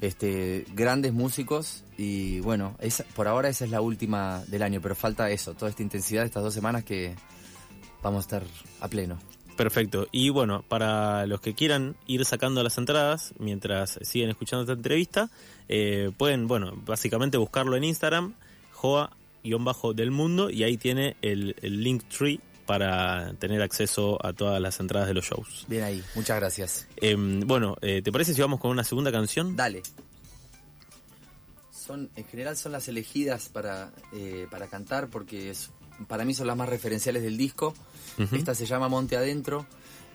este, 0.00 0.64
grandes 0.74 1.12
músicos 1.12 1.84
y 1.96 2.40
bueno, 2.40 2.76
por 3.14 3.28
ahora 3.28 3.48
esa 3.48 3.64
es 3.64 3.70
la 3.70 3.80
última 3.80 4.44
del 4.46 4.62
año, 4.62 4.80
pero 4.80 4.94
falta 4.94 5.30
eso, 5.30 5.54
toda 5.54 5.70
esta 5.70 5.82
intensidad 5.82 6.22
de 6.22 6.26
estas 6.26 6.42
dos 6.42 6.54
semanas 6.54 6.84
que 6.84 7.14
vamos 8.02 8.18
a 8.18 8.26
estar 8.26 8.42
a 8.80 8.88
pleno. 8.88 9.18
Perfecto. 9.56 10.06
Y 10.12 10.28
bueno, 10.28 10.62
para 10.68 11.26
los 11.26 11.40
que 11.40 11.54
quieran 11.54 11.96
ir 12.06 12.24
sacando 12.26 12.62
las 12.62 12.76
entradas 12.76 13.32
mientras 13.38 13.98
siguen 14.02 14.28
escuchando 14.28 14.62
esta 14.62 14.74
entrevista, 14.74 15.30
eh, 15.68 16.10
pueden, 16.16 16.46
bueno, 16.46 16.74
básicamente 16.84 17.38
buscarlo 17.38 17.74
en 17.76 17.84
Instagram, 17.84 18.34
joa-del 18.72 20.10
mundo, 20.10 20.50
y 20.50 20.62
ahí 20.62 20.76
tiene 20.76 21.16
el, 21.22 21.56
el 21.62 21.82
link 21.82 22.04
tree 22.04 22.38
para 22.66 23.32
tener 23.34 23.62
acceso 23.62 24.18
a 24.24 24.32
todas 24.32 24.60
las 24.60 24.78
entradas 24.80 25.08
de 25.08 25.14
los 25.14 25.24
shows. 25.24 25.64
Bien 25.68 25.84
ahí, 25.84 26.02
muchas 26.14 26.36
gracias. 26.36 26.86
Em, 26.96 27.40
bueno, 27.40 27.76
eh, 27.80 28.02
¿te 28.02 28.12
parece 28.12 28.34
si 28.34 28.40
vamos 28.40 28.60
con 28.60 28.70
una 28.70 28.84
segunda 28.84 29.12
canción? 29.12 29.56
Dale. 29.56 29.82
Son, 31.70 32.10
en 32.16 32.24
general 32.24 32.56
son 32.56 32.72
las 32.72 32.88
elegidas 32.88 33.48
para, 33.48 33.92
eh, 34.12 34.48
para 34.50 34.66
cantar 34.66 35.08
porque 35.08 35.50
es, 35.50 35.70
para 36.08 36.24
mí 36.24 36.34
son 36.34 36.48
las 36.48 36.56
más 36.56 36.68
referenciales 36.68 37.22
del 37.22 37.36
disco. 37.36 37.74
Esta 38.32 38.54
se 38.54 38.66
llama 38.66 38.88
Monte 38.88 39.16
Adentro. 39.16 39.66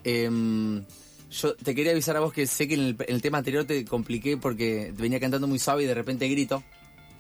Em, 0.04 0.84
yo 1.30 1.56
te 1.56 1.74
quería 1.74 1.92
avisar 1.92 2.18
a 2.18 2.20
vos 2.20 2.34
que 2.34 2.46
sé 2.46 2.68
que 2.68 2.74
en 2.74 2.82
el, 2.82 2.96
en 3.08 3.16
el 3.16 3.22
tema 3.22 3.38
anterior 3.38 3.64
te 3.64 3.86
compliqué 3.86 4.36
porque 4.38 4.92
venía 4.98 5.20
cantando 5.20 5.48
muy 5.48 5.60
suave 5.60 5.84
y 5.84 5.86
de 5.86 5.94
repente 5.94 6.28
grito. 6.28 6.62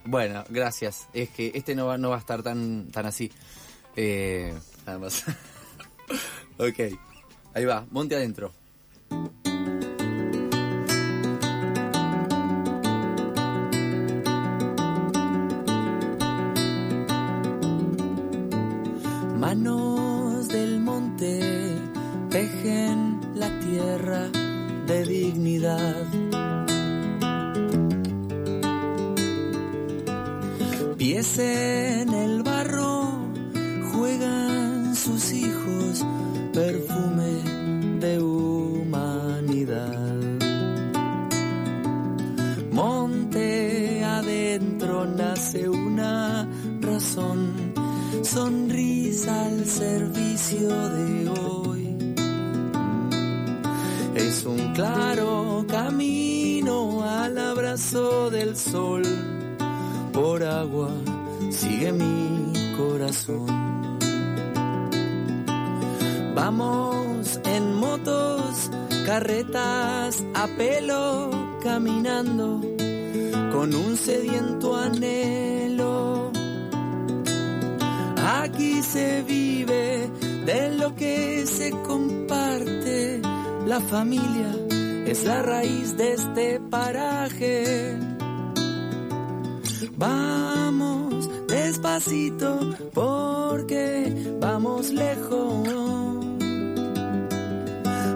Bueno, 0.04 0.44
gracias. 0.50 1.08
Es 1.14 1.30
que 1.30 1.52
este 1.54 1.76
no 1.76 1.86
va, 1.86 1.98
no 1.98 2.10
va 2.10 2.18
a 2.18 2.20
estar 2.20 2.44
tan, 2.44 2.88
tan 2.92 3.06
así. 3.06 3.32
Eh, 3.96 4.54
nada 4.86 5.00
más. 5.00 5.24
ok. 6.58 6.98
Ahí 7.54 7.66
va, 7.66 7.86
Monte 7.92 8.16
Adentro. 8.16 8.54
Nace 45.42 45.68
una 45.68 46.48
razón, 46.82 47.74
sonrisa 48.22 49.46
al 49.46 49.66
servicio 49.66 50.70
de 50.70 51.30
hoy. 51.30 52.16
Es 54.14 54.46
un 54.46 54.72
claro 54.74 55.66
camino 55.68 57.02
al 57.04 57.40
abrazo 57.40 58.30
del 58.30 58.56
sol, 58.56 59.02
por 60.14 60.44
agua 60.44 60.92
sigue 61.50 61.92
mi 61.92 62.54
corazón. 62.78 63.48
Vamos 66.36 67.40
en 67.46 67.74
motos, 67.78 68.70
carretas 69.08 70.24
a 70.36 70.46
pelo, 70.56 71.32
caminando 71.64 72.71
con 73.52 73.76
un 73.76 73.98
sediento 73.98 74.76
anhelo. 74.76 76.32
Aquí 78.42 78.82
se 78.82 79.24
vive 79.24 80.10
de 80.46 80.76
lo 80.76 80.96
que 80.96 81.46
se 81.46 81.72
comparte. 81.72 83.22
La 83.66 83.80
familia 83.82 84.56
es 85.06 85.24
la 85.24 85.42
raíz 85.42 85.98
de 85.98 86.14
este 86.14 86.60
paraje. 86.60 87.98
Vamos 89.98 91.30
despacito 91.48 92.60
porque 92.94 94.36
vamos 94.40 94.90
lejos. 94.90 95.68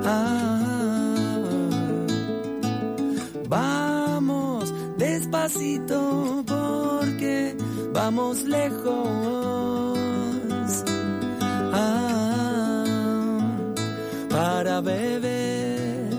Ah, 0.06 0.66
despacito 5.36 6.44
porque 6.46 7.56
vamos 7.94 8.44
lejos. 8.44 9.98
Ah, 11.74 12.86
para 14.30 14.82
beber. 14.82 16.14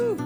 Uh, 0.00 0.16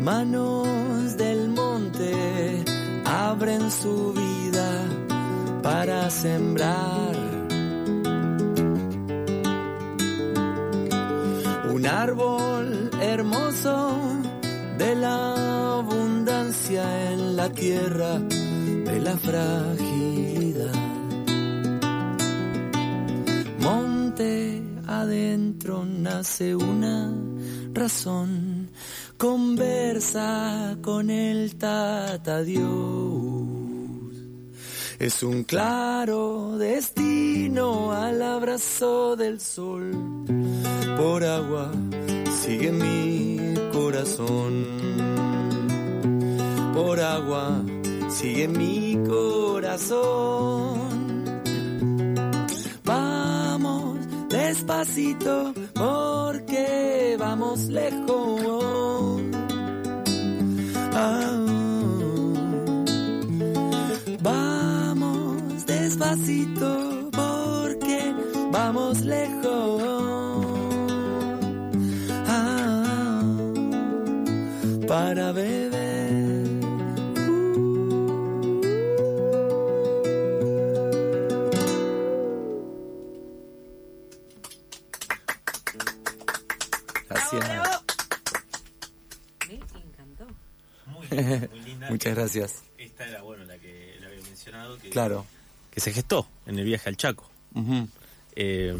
manos 0.00 1.16
del 1.16 1.48
monte 1.48 2.64
abren 3.04 3.70
su 3.70 4.12
vida 4.12 4.84
para 5.62 6.10
sembrar. 6.10 7.16
Un 11.72 11.86
árbol 11.86 12.90
hermoso 13.00 14.15
de 14.78 14.94
la 14.94 15.78
abundancia 15.78 17.12
en 17.12 17.36
la 17.36 17.48
tierra 17.50 18.18
de 18.18 19.00
la 19.00 19.16
fragilidad. 19.16 20.74
Monte 23.60 24.62
adentro 24.86 25.84
nace 25.84 26.54
una 26.54 27.12
razón, 27.72 28.70
conversa 29.16 30.76
con 30.82 31.10
el 31.10 31.56
tata 31.56 32.42
Dios. 32.42 33.56
Es 34.98 35.22
un 35.22 35.44
claro 35.44 36.56
destino 36.58 37.92
al 37.92 38.22
abrazo 38.22 39.14
del 39.16 39.40
sol. 39.40 39.92
Por 40.96 41.22
agua 41.22 41.70
sigue 42.46 42.70
mi 42.70 43.36
corazón. 43.72 44.54
agua 47.02 47.62
sigue 48.08 48.46
mi 48.48 48.96
corazón. 49.06 50.78
Vamos 52.84 53.98
despacito 54.28 55.52
porque 55.74 57.16
vamos 57.18 57.66
lejos. 57.68 59.22
Ah, 60.92 61.44
vamos 64.22 65.66
despacito 65.66 67.10
porque 67.12 68.14
vamos 68.52 69.00
lejos. 69.00 70.05
Muchas 91.96 92.14
gracias. 92.14 92.62
Esta 92.76 93.08
era, 93.08 93.22
bueno, 93.22 93.46
la 93.46 93.56
que 93.56 93.96
le 93.98 94.06
había 94.06 94.20
mencionado. 94.20 94.78
Que, 94.78 94.90
Claro. 94.90 95.24
Que 95.70 95.80
se 95.80 95.94
gestó 95.94 96.28
en 96.44 96.58
el 96.58 96.66
viaje 96.66 96.90
al 96.90 96.98
Chaco. 96.98 97.30
Eh, 98.34 98.76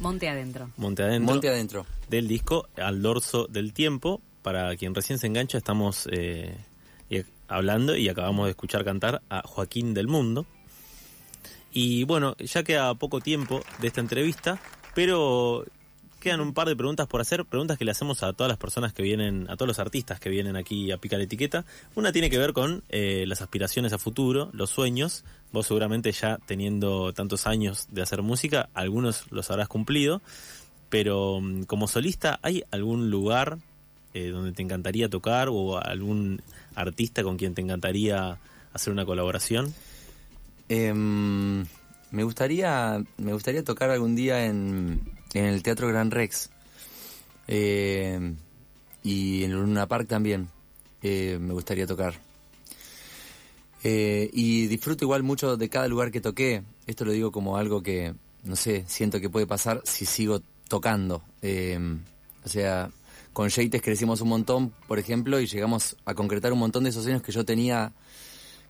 Monte 0.00 0.28
adentro. 0.28 0.70
Monte 0.76 1.02
Adentro. 1.02 1.32
Monte 1.32 1.48
adentro. 1.48 1.86
del 2.10 2.28
disco 2.28 2.68
Al 2.76 3.00
dorso 3.00 3.46
del 3.46 3.72
tiempo. 3.72 4.20
Para 4.42 4.76
quien 4.76 4.94
recién 4.94 5.18
se 5.18 5.26
engancha, 5.26 5.56
estamos 5.56 6.06
eh, 6.12 6.54
hablando 7.48 7.96
y 7.96 8.10
acabamos 8.10 8.44
de 8.44 8.50
escuchar 8.50 8.84
cantar 8.84 9.22
a 9.30 9.40
Joaquín 9.42 9.94
del 9.94 10.06
Mundo. 10.06 10.44
Y 11.72 12.04
bueno, 12.04 12.36
ya 12.36 12.62
queda 12.62 12.92
poco 12.94 13.20
tiempo 13.20 13.62
de 13.80 13.88
esta 13.88 14.02
entrevista, 14.02 14.60
pero 14.94 15.64
quedan 16.20 16.40
un 16.40 16.52
par 16.54 16.68
de 16.68 16.76
preguntas 16.76 17.06
por 17.08 17.20
hacer, 17.20 17.44
preguntas 17.44 17.78
que 17.78 17.84
le 17.84 17.90
hacemos 17.90 18.22
a 18.22 18.32
todas 18.32 18.48
las 18.48 18.58
personas 18.58 18.92
que 18.92 19.02
vienen, 19.02 19.50
a 19.50 19.56
todos 19.56 19.66
los 19.66 19.78
artistas 19.78 20.20
que 20.20 20.28
vienen 20.28 20.54
aquí 20.54 20.92
a 20.92 20.98
picar 20.98 21.18
la 21.18 21.24
etiqueta. 21.24 21.64
Una 21.96 22.12
tiene 22.12 22.30
que 22.30 22.38
ver 22.38 22.52
con 22.52 22.84
eh, 22.90 23.24
las 23.26 23.40
aspiraciones 23.42 23.92
a 23.92 23.98
futuro, 23.98 24.50
los 24.52 24.70
sueños. 24.70 25.24
Vos 25.50 25.66
seguramente 25.66 26.12
ya 26.12 26.38
teniendo 26.46 27.12
tantos 27.12 27.46
años 27.46 27.88
de 27.90 28.02
hacer 28.02 28.22
música, 28.22 28.68
algunos 28.74 29.24
los 29.32 29.50
habrás 29.50 29.68
cumplido, 29.68 30.22
pero 30.90 31.40
mm, 31.40 31.62
como 31.64 31.88
solista, 31.88 32.38
¿hay 32.42 32.62
algún 32.70 33.10
lugar 33.10 33.58
eh, 34.14 34.28
donde 34.28 34.52
te 34.52 34.62
encantaría 34.62 35.08
tocar 35.08 35.48
o 35.50 35.82
algún 35.82 36.42
artista 36.74 37.22
con 37.22 37.38
quien 37.38 37.54
te 37.54 37.62
encantaría 37.62 38.38
hacer 38.72 38.92
una 38.92 39.06
colaboración? 39.06 39.74
Em, 40.68 41.64
me 42.10 42.22
gustaría 42.22 43.02
me 43.16 43.32
gustaría 43.32 43.64
tocar 43.64 43.90
algún 43.90 44.14
día 44.14 44.46
en, 44.46 45.00
en 45.34 45.44
el 45.46 45.62
Teatro 45.62 45.88
Gran 45.88 46.10
Rex 46.10 46.50
Em, 47.52 48.36
y 49.02 49.42
en 49.42 49.52
Luna 49.52 49.88
Park 49.88 50.06
también 50.06 50.48
eh, 51.02 51.36
me 51.40 51.52
gustaría 51.52 51.84
tocar. 51.84 52.14
Eh, 53.82 54.30
y 54.32 54.68
disfruto 54.68 55.04
igual 55.04 55.24
mucho 55.24 55.56
de 55.56 55.68
cada 55.68 55.88
lugar 55.88 56.12
que 56.12 56.20
toqué. 56.20 56.62
Esto 56.86 57.04
lo 57.04 57.10
digo 57.10 57.32
como 57.32 57.56
algo 57.56 57.82
que, 57.82 58.14
no 58.44 58.54
sé, 58.54 58.84
siento 58.86 59.20
que 59.20 59.28
puede 59.28 59.48
pasar 59.48 59.82
si 59.84 60.06
sigo 60.06 60.42
tocando. 60.68 61.24
Em, 61.42 62.00
o 62.44 62.48
sea, 62.48 62.90
con 63.32 63.48
Yates 63.48 63.82
crecimos 63.82 64.20
un 64.20 64.28
montón, 64.28 64.72
por 64.86 65.00
ejemplo, 65.00 65.40
y 65.40 65.46
llegamos 65.46 65.96
a 66.04 66.14
concretar 66.14 66.52
un 66.52 66.60
montón 66.60 66.84
de 66.84 66.90
esos 66.90 67.02
sueños 67.02 67.22
que 67.22 67.32
yo 67.32 67.44
tenía 67.44 67.92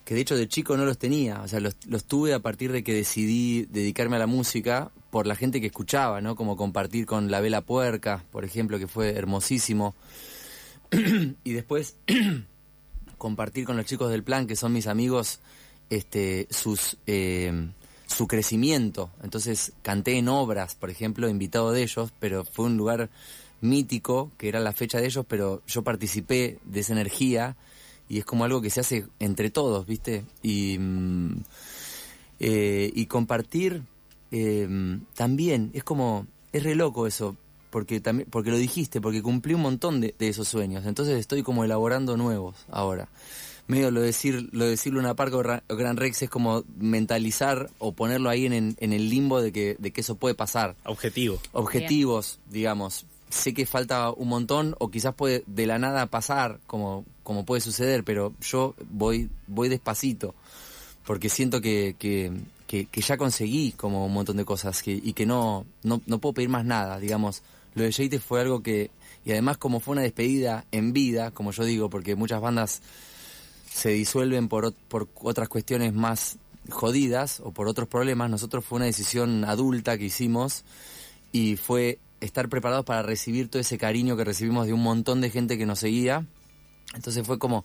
que 0.07 0.15
de 0.15 0.23
hecho 0.23 0.37
de 0.37 0.49
chico 0.49 0.77
no 0.79 0.87
los 0.87 0.97
tenía, 0.97 1.43
o 1.43 1.49
sea, 1.49 1.61
los, 1.61 1.77
los 1.87 2.05
tuve 2.05 2.33
a 2.33 2.41
partir 2.41 2.73
de 2.73 2.83
que 2.83 2.95
decidí 2.95 3.67
dedicarme 3.67 4.17
a 4.17 4.21
la 4.21 4.27
música 4.27 4.91
por 5.11 5.27
la 5.27 5.37
gente 5.37 5.61
que 5.61 5.67
escuchaba, 5.67 6.21
¿no? 6.21 6.37
Como 6.37 6.57
compartir 6.57 7.07
con 7.07 7.31
La 7.31 7.41
Vela 7.41 7.63
Puerca, 7.63 8.25
por 8.31 8.45
ejemplo, 8.45 8.79
que 8.79 8.87
fue 8.87 9.11
hermosísimo. 9.11 9.95
y 11.45 11.53
después 11.53 11.97
compartir 13.19 13.65
con 13.65 13.77
los 13.77 13.87
chicos 13.87 14.11
del 14.11 14.23
plan, 14.23 14.47
que 14.47 14.57
son 14.57 14.73
mis 14.73 14.87
amigos, 14.87 15.41
este, 15.91 16.47
sus, 16.51 16.97
eh, 17.07 17.69
su 18.07 18.27
crecimiento. 18.27 19.11
Entonces 19.23 19.73
canté 19.83 20.17
en 20.17 20.29
obras, 20.29 20.75
por 20.75 20.91
ejemplo, 20.91 21.29
invitado 21.29 21.73
de 21.73 21.83
ellos, 21.83 22.13
pero 22.19 22.45
fue 22.45 22.67
un 22.67 22.77
lugar 22.77 23.11
mítico, 23.61 24.31
que 24.39 24.49
era 24.49 24.61
la 24.61 24.73
fecha 24.73 24.99
de 24.99 25.07
ellos, 25.07 25.25
pero 25.29 25.63
yo 25.67 25.83
participé 25.83 26.59
de 26.65 26.81
esa 26.81 26.93
energía 26.93 27.57
y 28.09 28.19
es 28.19 28.25
como 28.25 28.45
algo 28.45 28.61
que 28.61 28.71
se 28.71 28.81
hace 28.81 29.07
entre 29.19 29.51
todos, 29.51 29.87
¿viste? 29.87 30.25
Y, 30.43 30.79
mm, 30.79 31.43
eh, 32.41 32.91
y 32.95 33.07
compartir 33.07 33.83
eh, 34.31 34.69
también, 35.15 35.71
es 35.75 35.85
como, 35.85 36.27
es 36.53 36.63
re 36.63 36.75
loco 36.75 37.07
eso, 37.07 37.37
porque, 37.71 38.01
también, 38.01 38.29
porque 38.31 38.51
lo 38.51 38.57
dijiste, 38.57 39.01
porque 39.01 39.23
cumplí 39.23 39.55
un 39.55 39.63
montón 39.63 40.01
de, 40.01 40.15
de 40.19 40.29
esos 40.29 40.49
sueños, 40.49 40.85
entonces 40.87 41.19
estoy 41.19 41.43
como 41.43 41.65
elaborando 41.65 42.17
nuevos 42.17 42.57
ahora. 42.71 43.09
Medio 43.67 43.93
lo 43.93 44.01
de 44.01 44.07
decir, 44.07 44.49
lo 44.51 44.65
de 44.65 44.71
decir 44.73 44.93
Luna 44.93 45.15
Park 45.15 45.33
o 45.35 45.43
Ra- 45.45 45.63
o 45.69 45.77
Gran 45.77 45.97
Rex 45.97 46.23
es 46.23 46.31
como 46.31 46.65
mentalizar 46.77 47.71
o 47.79 47.93
ponerlo 47.93 48.29
ahí 48.29 48.47
en, 48.47 48.53
en- 48.53 48.77
en 48.81 48.93
el 48.93 49.09
limbo 49.09 49.41
de 49.41 49.53
que, 49.53 49.77
de 49.79 49.93
que 49.93 50.01
eso 50.01 50.17
puede 50.17 50.35
pasar 50.35 50.75
Objetivo. 50.85 51.39
objetivos, 51.53 52.41
digamos. 52.51 53.07
Sé 53.29 53.55
que 53.55 53.67
falta 53.67 54.11
un 54.11 54.27
montón 54.27 54.75
o 54.81 54.91
quizás 54.91 55.15
puede 55.15 55.45
de 55.47 55.67
la 55.69 55.79
nada 55.79 56.07
pasar, 56.07 56.59
como, 56.67 57.05
como 57.23 57.45
puede 57.45 57.61
suceder, 57.61 58.03
pero 58.03 58.35
yo 58.41 58.75
voy, 58.91 59.31
voy 59.47 59.69
despacito, 59.69 60.35
porque 61.11 61.29
siento 61.29 61.61
que, 61.61 61.97
que, 61.99 62.89
ya 62.93 63.17
conseguí 63.17 63.73
como 63.73 64.07
un 64.07 64.13
montón 64.13 64.37
de 64.37 64.45
cosas 64.45 64.81
que, 64.81 64.93
y 64.93 65.13
que 65.13 65.27
no, 65.27 65.67
no, 65.83 66.01
no 66.07 66.21
puedo 66.21 66.35
pedir 66.35 66.51
más 66.51 66.65
nada, 66.65 67.01
digamos. 67.01 67.43
Lo 67.75 67.83
de 67.83 67.93
Jade 67.93 68.21
fue 68.21 68.41
algo 68.41 68.63
que, 68.63 68.93
y 69.25 69.33
además 69.33 69.59
como 69.59 69.81
fue 69.81 69.91
una 69.91 70.03
despedida 70.03 70.67
en 70.71 70.93
vida, 70.93 71.33
como 71.33 71.51
yo 71.51 71.65
digo, 71.65 71.91
porque 71.91 72.15
muchas 72.15 72.41
bandas 72.41 72.81
se 73.69 73.89
disuelven 73.89 74.47
por, 74.47 74.73
por 74.73 75.09
otras 75.17 75.49
cuestiones 75.49 75.93
más 75.93 76.39
jodidas 76.69 77.41
o 77.41 77.51
por 77.51 77.67
otros 77.67 77.89
problemas. 77.89 78.31
Nosotros 78.31 78.65
fue 78.65 78.77
una 78.77 78.85
decisión 78.85 79.45
adulta 79.45 79.99
que 79.99 80.05
hicimos 80.05 80.63
y 81.33 81.57
fue 81.57 81.99
estar 82.21 82.49
preparados 82.49 82.85
para 82.85 83.03
recibir 83.03 83.49
todo 83.49 83.61
ese 83.61 83.79
cariño 83.79 84.17
que 84.17 84.23
recibimos 84.23 84.69
de 84.69 84.75
un 84.75 84.85
montón 84.85 85.21
de 85.21 85.31
gente 85.31 85.59
que 85.59 85.67
nos 85.67 85.81
seguía. 85.81 86.25
Entonces 86.95 87.27
fue 87.27 87.41
como 87.41 87.65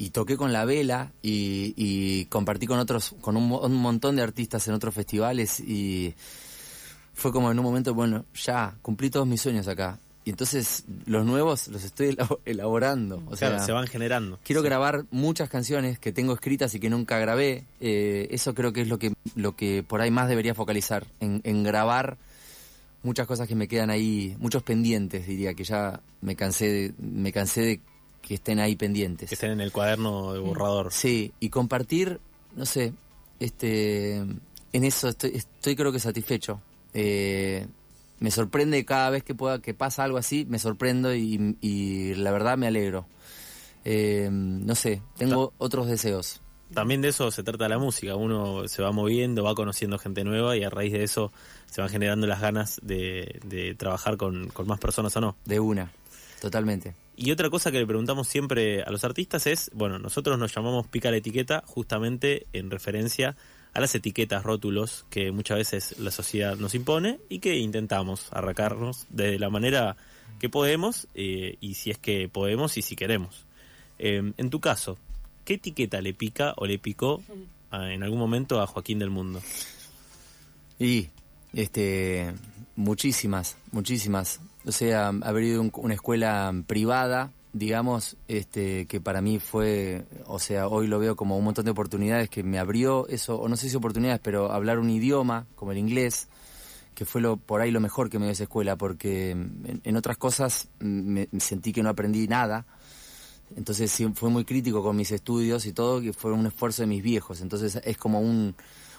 y 0.00 0.10
toqué 0.10 0.36
con 0.36 0.52
la 0.52 0.64
vela 0.64 1.10
y, 1.22 1.74
y 1.76 2.26
compartí 2.26 2.66
con 2.68 2.78
otros 2.78 3.16
con 3.20 3.36
un, 3.36 3.48
mo- 3.48 3.60
un 3.60 3.74
montón 3.74 4.14
de 4.16 4.22
artistas 4.22 4.66
en 4.68 4.74
otros 4.74 4.94
festivales 4.94 5.58
y 5.58 6.14
fue 7.14 7.32
como 7.32 7.50
en 7.50 7.58
un 7.58 7.64
momento 7.64 7.94
bueno 7.94 8.24
ya 8.34 8.76
cumplí 8.80 9.10
todos 9.10 9.26
mis 9.26 9.40
sueños 9.40 9.66
acá 9.66 9.98
y 10.24 10.30
entonces 10.30 10.84
los 11.06 11.24
nuevos 11.26 11.66
los 11.68 11.82
estoy 11.82 12.08
elabo- 12.16 12.38
elaborando 12.44 13.22
o 13.26 13.34
sea 13.36 13.48
se 13.66 13.72
van 13.72 13.86
generando. 13.88 14.38
Quiero 14.44 14.62
grabar 14.62 15.04
muchas 15.10 15.48
canciones 15.48 15.98
que 15.98 16.12
tengo 16.12 16.32
escritas 16.34 16.74
y 16.74 16.80
que 16.80 16.90
nunca 16.90 17.18
grabé. 17.18 17.64
Eh, 17.80 18.28
eso 18.30 18.54
creo 18.54 18.72
que 18.72 18.82
es 18.82 18.88
lo 18.88 18.98
que, 18.98 19.12
lo 19.34 19.56
que 19.56 19.82
por 19.82 20.00
ahí 20.00 20.10
más 20.10 20.28
debería 20.28 20.54
focalizar, 20.54 21.06
en, 21.20 21.40
en 21.44 21.62
grabar 21.64 22.18
muchas 23.02 23.26
cosas 23.26 23.48
que 23.48 23.54
me 23.54 23.68
quedan 23.68 23.90
ahí, 23.90 24.36
muchos 24.38 24.62
pendientes, 24.62 25.26
diría, 25.26 25.54
que 25.54 25.64
ya 25.64 26.00
me 26.20 26.36
cansé 26.36 26.66
de, 26.68 26.94
me 26.98 27.32
cansé 27.32 27.60
de 27.62 27.80
que 28.28 28.34
estén 28.34 28.60
ahí 28.60 28.76
pendientes. 28.76 29.30
Que 29.30 29.34
estén 29.34 29.52
en 29.52 29.60
el 29.62 29.72
cuaderno 29.72 30.34
de 30.34 30.38
borrador. 30.38 30.92
Sí, 30.92 31.32
y 31.40 31.48
compartir, 31.48 32.20
no 32.54 32.66
sé, 32.66 32.92
este, 33.40 34.16
en 34.18 34.84
eso 34.84 35.08
estoy, 35.08 35.32
estoy 35.34 35.74
creo 35.74 35.90
que 35.90 35.98
satisfecho. 35.98 36.60
Eh, 36.92 37.66
me 38.20 38.30
sorprende 38.30 38.84
cada 38.84 39.08
vez 39.10 39.24
que 39.24 39.34
pueda 39.34 39.60
que 39.60 39.72
pasa 39.72 40.04
algo 40.04 40.18
así, 40.18 40.44
me 40.46 40.58
sorprendo 40.58 41.14
y, 41.14 41.56
y 41.62 42.14
la 42.16 42.30
verdad 42.30 42.58
me 42.58 42.66
alegro. 42.66 43.06
Eh, 43.84 44.28
no 44.30 44.74
sé, 44.74 45.00
tengo 45.16 45.54
otros 45.56 45.86
deseos. 45.86 46.42
También 46.74 47.00
de 47.00 47.08
eso 47.08 47.30
se 47.30 47.42
trata 47.42 47.66
la 47.66 47.78
música. 47.78 48.14
Uno 48.14 48.68
se 48.68 48.82
va 48.82 48.92
moviendo, 48.92 49.42
va 49.42 49.54
conociendo 49.54 49.98
gente 49.98 50.22
nueva 50.22 50.54
y 50.54 50.64
a 50.64 50.68
raíz 50.68 50.92
de 50.92 51.02
eso 51.02 51.32
se 51.70 51.80
van 51.80 51.88
generando 51.88 52.26
las 52.26 52.42
ganas 52.42 52.78
de, 52.82 53.40
de 53.44 53.74
trabajar 53.74 54.18
con, 54.18 54.48
con 54.48 54.66
más 54.66 54.78
personas 54.78 55.16
o 55.16 55.20
no. 55.22 55.36
De 55.46 55.60
una, 55.60 55.90
totalmente. 56.42 56.94
Y 57.20 57.32
otra 57.32 57.50
cosa 57.50 57.72
que 57.72 57.80
le 57.80 57.86
preguntamos 57.86 58.28
siempre 58.28 58.84
a 58.84 58.92
los 58.92 59.02
artistas 59.02 59.48
es, 59.48 59.72
bueno, 59.74 59.98
nosotros 59.98 60.38
nos 60.38 60.54
llamamos 60.54 60.86
pica 60.86 61.10
la 61.10 61.16
etiqueta 61.16 61.64
justamente 61.66 62.46
en 62.52 62.70
referencia 62.70 63.34
a 63.74 63.80
las 63.80 63.92
etiquetas, 63.96 64.44
rótulos 64.44 65.04
que 65.10 65.32
muchas 65.32 65.58
veces 65.58 65.98
la 65.98 66.12
sociedad 66.12 66.56
nos 66.56 66.76
impone 66.76 67.18
y 67.28 67.40
que 67.40 67.58
intentamos 67.58 68.28
arrancarnos 68.30 69.06
de 69.10 69.36
la 69.40 69.50
manera 69.50 69.96
que 70.38 70.48
podemos 70.48 71.08
eh, 71.16 71.56
y 71.60 71.74
si 71.74 71.90
es 71.90 71.98
que 71.98 72.28
podemos 72.28 72.78
y 72.78 72.82
si 72.82 72.94
queremos. 72.94 73.46
Eh, 73.98 74.32
en 74.36 74.50
tu 74.50 74.60
caso, 74.60 74.96
¿qué 75.44 75.54
etiqueta 75.54 76.00
le 76.00 76.14
pica 76.14 76.54
o 76.56 76.66
le 76.66 76.78
picó 76.78 77.20
ah, 77.72 77.92
en 77.92 78.04
algún 78.04 78.20
momento 78.20 78.60
a 78.60 78.68
Joaquín 78.68 79.00
del 79.00 79.10
Mundo? 79.10 79.42
Y, 80.78 81.08
este, 81.52 82.32
muchísimas, 82.76 83.56
muchísimas. 83.72 84.40
O 84.68 84.72
sea, 84.72 85.08
haber 85.08 85.44
ido 85.44 85.60
a 85.60 85.64
un- 85.64 85.72
una 85.76 85.94
escuela 85.94 86.52
privada 86.66 87.32
digamos, 87.52 88.16
este, 88.28 88.86
que 88.86 89.00
para 89.00 89.20
mí 89.20 89.38
fue, 89.38 90.04
o 90.26 90.38
sea, 90.38 90.68
hoy 90.68 90.86
lo 90.86 90.98
veo 90.98 91.16
como 91.16 91.36
un 91.36 91.44
montón 91.44 91.64
de 91.64 91.70
oportunidades 91.70 92.28
que 92.28 92.42
me 92.42 92.58
abrió 92.58 93.06
eso, 93.08 93.36
o 93.40 93.48
no 93.48 93.56
sé 93.56 93.68
si 93.68 93.76
oportunidades, 93.76 94.20
pero 94.22 94.52
hablar 94.52 94.78
un 94.78 94.90
idioma 94.90 95.46
como 95.56 95.72
el 95.72 95.78
inglés, 95.78 96.28
que 96.94 97.04
fue 97.04 97.20
lo 97.20 97.36
por 97.36 97.60
ahí 97.60 97.70
lo 97.70 97.80
mejor 97.80 98.10
que 98.10 98.18
me 98.18 98.26
dio 98.26 98.32
esa 98.32 98.44
escuela, 98.44 98.76
porque 98.76 99.30
en, 99.30 99.80
en 99.82 99.96
otras 99.96 100.18
cosas 100.18 100.68
me, 100.80 101.28
sentí 101.38 101.72
que 101.72 101.82
no 101.82 101.88
aprendí 101.88 102.28
nada. 102.28 102.66
Entonces 103.56 103.90
sí, 103.90 104.06
fue 104.14 104.30
muy 104.30 104.44
crítico 104.44 104.82
con 104.82 104.96
mis 104.96 105.10
estudios 105.10 105.64
y 105.66 105.72
todo, 105.72 106.00
que 106.00 106.12
fue 106.12 106.32
un 106.32 106.46
esfuerzo 106.46 106.82
de 106.82 106.88
mis 106.88 107.02
viejos. 107.02 107.40
Entonces 107.40 107.80
es 107.82 107.96
como 107.96 108.20
un 108.20 108.54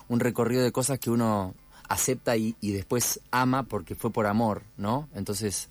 recorrido 0.10 0.64
de 0.64 0.72
cosas 0.72 0.98
que 1.00 1.12
uno 1.12 1.54
acepta 1.90 2.38
y, 2.38 2.56
y 2.62 2.72
después 2.72 3.20
ama 3.32 3.64
porque 3.64 3.96
fue 3.96 4.12
por 4.12 4.28
amor, 4.28 4.64
¿no? 4.78 5.10
Entonces 5.14 5.68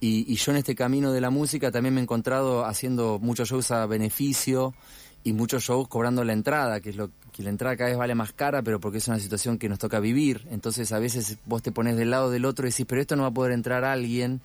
y, 0.00 0.34
yo 0.36 0.52
en 0.52 0.58
este 0.58 0.74
camino 0.74 1.12
de 1.12 1.20
la 1.20 1.30
música 1.30 1.72
también 1.72 1.94
me 1.94 2.00
he 2.00 2.04
encontrado 2.04 2.64
haciendo 2.64 3.18
muchos 3.20 3.48
shows 3.48 3.70
a 3.72 3.86
beneficio 3.86 4.74
y 5.24 5.32
muchos 5.32 5.64
shows 5.64 5.88
cobrando 5.88 6.22
la 6.22 6.32
entrada, 6.32 6.80
que 6.80 6.90
es 6.90 6.96
lo 6.96 7.10
que 7.32 7.42
la 7.42 7.50
entrada 7.50 7.76
cada 7.76 7.90
vez 7.90 7.98
vale 7.98 8.14
más 8.14 8.32
cara, 8.32 8.62
pero 8.62 8.78
porque 8.78 8.98
es 8.98 9.08
una 9.08 9.18
situación 9.18 9.58
que 9.58 9.68
nos 9.68 9.80
toca 9.80 9.98
vivir. 9.98 10.46
Entonces 10.50 10.92
a 10.92 11.00
veces 11.00 11.38
vos 11.46 11.62
te 11.62 11.72
pones 11.72 11.96
del 11.96 12.10
lado 12.10 12.30
del 12.30 12.44
otro 12.44 12.66
y 12.66 12.70
decís, 12.70 12.86
pero 12.88 13.00
esto 13.00 13.16
no 13.16 13.22
va 13.22 13.28
a 13.28 13.32
poder 13.32 13.52
entrar 13.52 13.84
alguien. 13.84 14.40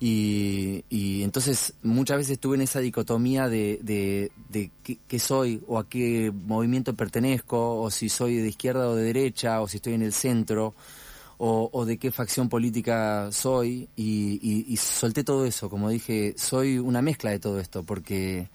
Y, 0.00 0.84
y 0.88 1.24
entonces 1.24 1.74
muchas 1.82 2.18
veces 2.18 2.32
estuve 2.34 2.54
en 2.56 2.62
esa 2.62 2.78
dicotomía 2.78 3.48
de, 3.48 3.80
de, 3.82 4.70
qué, 4.84 4.98
qué, 5.08 5.18
soy 5.18 5.60
o 5.66 5.78
a 5.78 5.88
qué 5.88 6.32
movimiento 6.32 6.94
pertenezco, 6.94 7.80
o 7.80 7.90
si 7.90 8.08
soy 8.08 8.36
de 8.36 8.48
izquierda 8.48 8.88
o 8.88 8.94
de 8.94 9.02
derecha, 9.02 9.60
o 9.60 9.66
si 9.66 9.78
estoy 9.78 9.94
en 9.94 10.02
el 10.02 10.12
centro 10.12 10.74
o, 11.38 11.84
de 11.84 11.98
qué 11.98 12.10
facción 12.10 12.48
política 12.48 13.30
soy. 13.32 13.88
Y, 13.96 14.76
solté 14.76 15.24
todo 15.24 15.46
eso, 15.46 15.70
como 15.70 15.88
dije, 15.88 16.34
soy 16.36 16.78
una 16.78 17.02
mezcla 17.02 17.30
de 17.30 17.38
todo 17.38 17.60
esto, 17.60 17.84
porque 17.84 18.48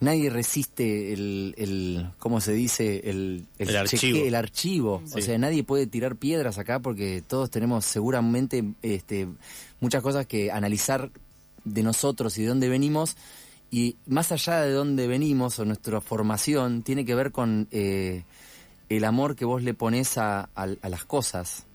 nadie 0.00 0.30
resiste 0.30 1.12
el, 1.12 1.54
el 1.56 2.10
¿cómo 2.18 2.40
se 2.40 2.52
dice? 2.52 3.02
El, 3.04 3.46
el, 3.58 3.76
archivo. 3.76 4.24
el 4.24 4.34
archivo. 4.34 5.02
O 5.14 5.20
sea, 5.20 5.38
nadie 5.38 5.64
puede 5.64 5.86
tirar 5.86 6.16
piedras 6.16 6.58
acá 6.58 6.80
porque 6.80 7.22
todos 7.26 7.50
tenemos 7.50 7.84
seguramente 7.84 8.64
este, 8.82 9.28
muchas 9.80 10.02
cosas 10.02 10.26
que 10.26 10.50
analizar 10.50 11.10
de 11.64 11.82
nosotros 11.82 12.36
y 12.38 12.42
de 12.42 12.48
dónde 12.48 12.68
venimos. 12.68 13.16
Y 13.70 13.96
más 14.06 14.30
allá 14.30 14.60
de 14.60 14.72
dónde 14.72 15.08
venimos 15.08 15.58
o 15.58 15.64
nuestra 15.64 16.00
formación, 16.00 16.82
tiene 16.82 17.04
que 17.04 17.14
ver 17.14 17.32
con 17.32 17.66
eh, 17.72 18.22
el 18.88 19.04
amor 19.04 19.34
que 19.34 19.44
vos 19.44 19.62
le 19.62 19.74
pones 19.74 20.16
a, 20.18 20.48
a 20.54 20.88
las 20.88 21.04
cosas 21.04 21.66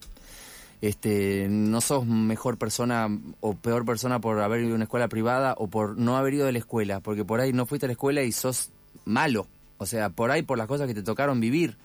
este, 0.81 1.47
no 1.49 1.81
sos 1.81 2.05
mejor 2.05 2.57
persona 2.57 3.09
o 3.41 3.55
peor 3.55 3.85
persona 3.85 4.19
por 4.19 4.39
haber 4.39 4.61
ido 4.61 4.71
a 4.71 4.75
una 4.75 4.85
escuela 4.85 5.07
privada 5.07 5.55
o 5.57 5.67
por 5.67 5.97
no 5.97 6.17
haber 6.17 6.35
ido 6.35 6.47
a 6.47 6.51
la 6.51 6.59
escuela, 6.59 7.01
porque 7.01 7.25
por 7.25 7.41
ahí 7.41 7.51
no 7.51 7.65
fuiste 7.65 7.85
a 7.85 7.89
la 7.89 7.93
escuela 7.93 8.23
y 8.23 8.31
sos 8.31 8.71
malo, 9.05 9.47
o 9.77 9.85
sea, 9.85 10.09
por 10.09 10.31
ahí 10.31 10.41
por 10.41 10.57
las 10.57 10.67
cosas 10.67 10.87
que 10.87 10.93
te 10.93 11.03
tocaron 11.03 11.39
vivir, 11.39 11.75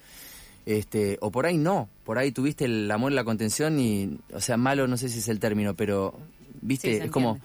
este, 0.66 1.18
o 1.20 1.30
por 1.30 1.46
ahí 1.46 1.58
no, 1.58 1.88
por 2.04 2.18
ahí 2.18 2.30
tuviste 2.32 2.66
el 2.66 2.90
amor 2.90 3.12
y 3.12 3.14
la 3.16 3.24
contención 3.24 3.78
y, 3.80 4.18
o 4.32 4.40
sea, 4.40 4.56
malo 4.56 4.86
no 4.86 4.96
sé 4.96 5.08
si 5.08 5.18
es 5.18 5.28
el 5.28 5.40
término, 5.40 5.74
pero, 5.74 6.14
viste, 6.62 7.04
es 7.04 7.10
como, 7.10 7.38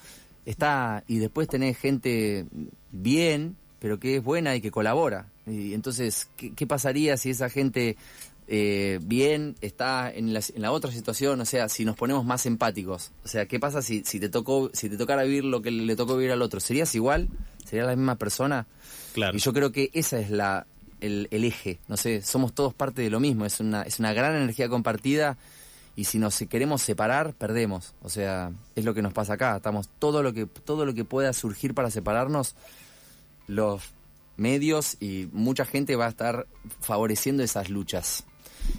está, 0.46 1.04
y 1.08 1.18
después 1.18 1.48
tenés 1.48 1.78
gente 1.78 2.46
bien, 2.92 3.56
pero 3.80 4.00
que 4.00 4.18
es 4.18 4.24
buena 4.24 4.56
y 4.56 4.62
que 4.62 4.72
colabora. 4.72 5.28
Y 5.48 5.74
entonces, 5.74 6.30
¿qué, 6.38 6.54
qué 6.54 6.68
pasaría 6.68 7.18
si 7.18 7.32
esa 7.32 7.50
gente 7.50 7.98
eh, 8.52 8.98
bien 9.04 9.56
está 9.62 10.12
en 10.12 10.34
la, 10.34 10.42
en 10.56 10.64
la, 10.64 10.72
otra 10.72 10.92
situación, 10.92 11.40
o 11.40 11.46
sea, 11.46 11.70
si 11.70 11.86
nos 11.86 11.96
ponemos 11.96 12.26
más 12.26 12.48
empáticos, 12.48 13.12
o 13.24 13.28
sea, 13.28 13.46
¿qué 13.46 13.60
pasa 13.60 13.84
si, 13.84 14.04
si 14.04 14.20
te 14.20 14.28
tocó, 14.28 14.72
si 14.74 14.90
te 14.90 14.98
tocara 14.98 15.22
vivir 15.22 15.46
lo 15.46 15.62
que 15.62 15.70
le 15.70 15.96
tocó 15.96 16.18
vivir 16.18 16.32
al 16.32 16.42
otro? 16.42 16.60
¿Serías 16.60 16.96
igual? 16.96 17.30
¿Serías 17.64 17.86
la 17.86 17.96
misma 17.96 18.16
persona? 18.16 18.66
Claro. 19.14 19.38
Y 19.38 19.40
yo 19.40 19.54
creo 19.54 19.72
que 19.72 19.92
esa 19.94 20.20
es 20.20 20.32
la, 20.32 20.66
el, 21.00 21.28
el, 21.30 21.46
eje, 21.46 21.80
no 21.88 21.96
sé, 21.96 22.24
somos 22.24 22.54
todos 22.54 22.74
parte 22.74 23.04
de 23.04 23.12
lo 23.12 23.20
mismo, 23.20 23.46
es 23.46 23.60
una, 23.60 23.84
es 23.84 24.00
una 24.00 24.14
gran 24.14 24.36
energía 24.36 24.68
compartida 24.68 25.38
y 25.96 26.06
si 26.06 26.18
nos 26.18 26.40
queremos 26.50 26.82
separar, 26.82 27.36
perdemos, 27.36 27.94
o 28.02 28.10
sea, 28.10 28.52
es 28.76 28.84
lo 28.84 28.96
que 28.96 29.04
nos 29.04 29.14
pasa 29.14 29.34
acá, 29.34 29.58
estamos 29.58 29.90
todo 30.00 30.24
lo 30.24 30.34
que, 30.34 30.48
todo 30.48 30.88
lo 30.88 30.96
que 30.96 31.06
pueda 31.06 31.34
surgir 31.34 31.76
para 31.76 31.92
separarnos, 31.92 32.56
los 33.46 33.84
medios 34.38 34.98
y 35.00 35.30
mucha 35.34 35.66
gente 35.66 35.96
va 35.96 36.08
a 36.08 36.10
estar 36.10 36.48
favoreciendo 36.82 37.44
esas 37.44 37.70
luchas. 37.70 38.26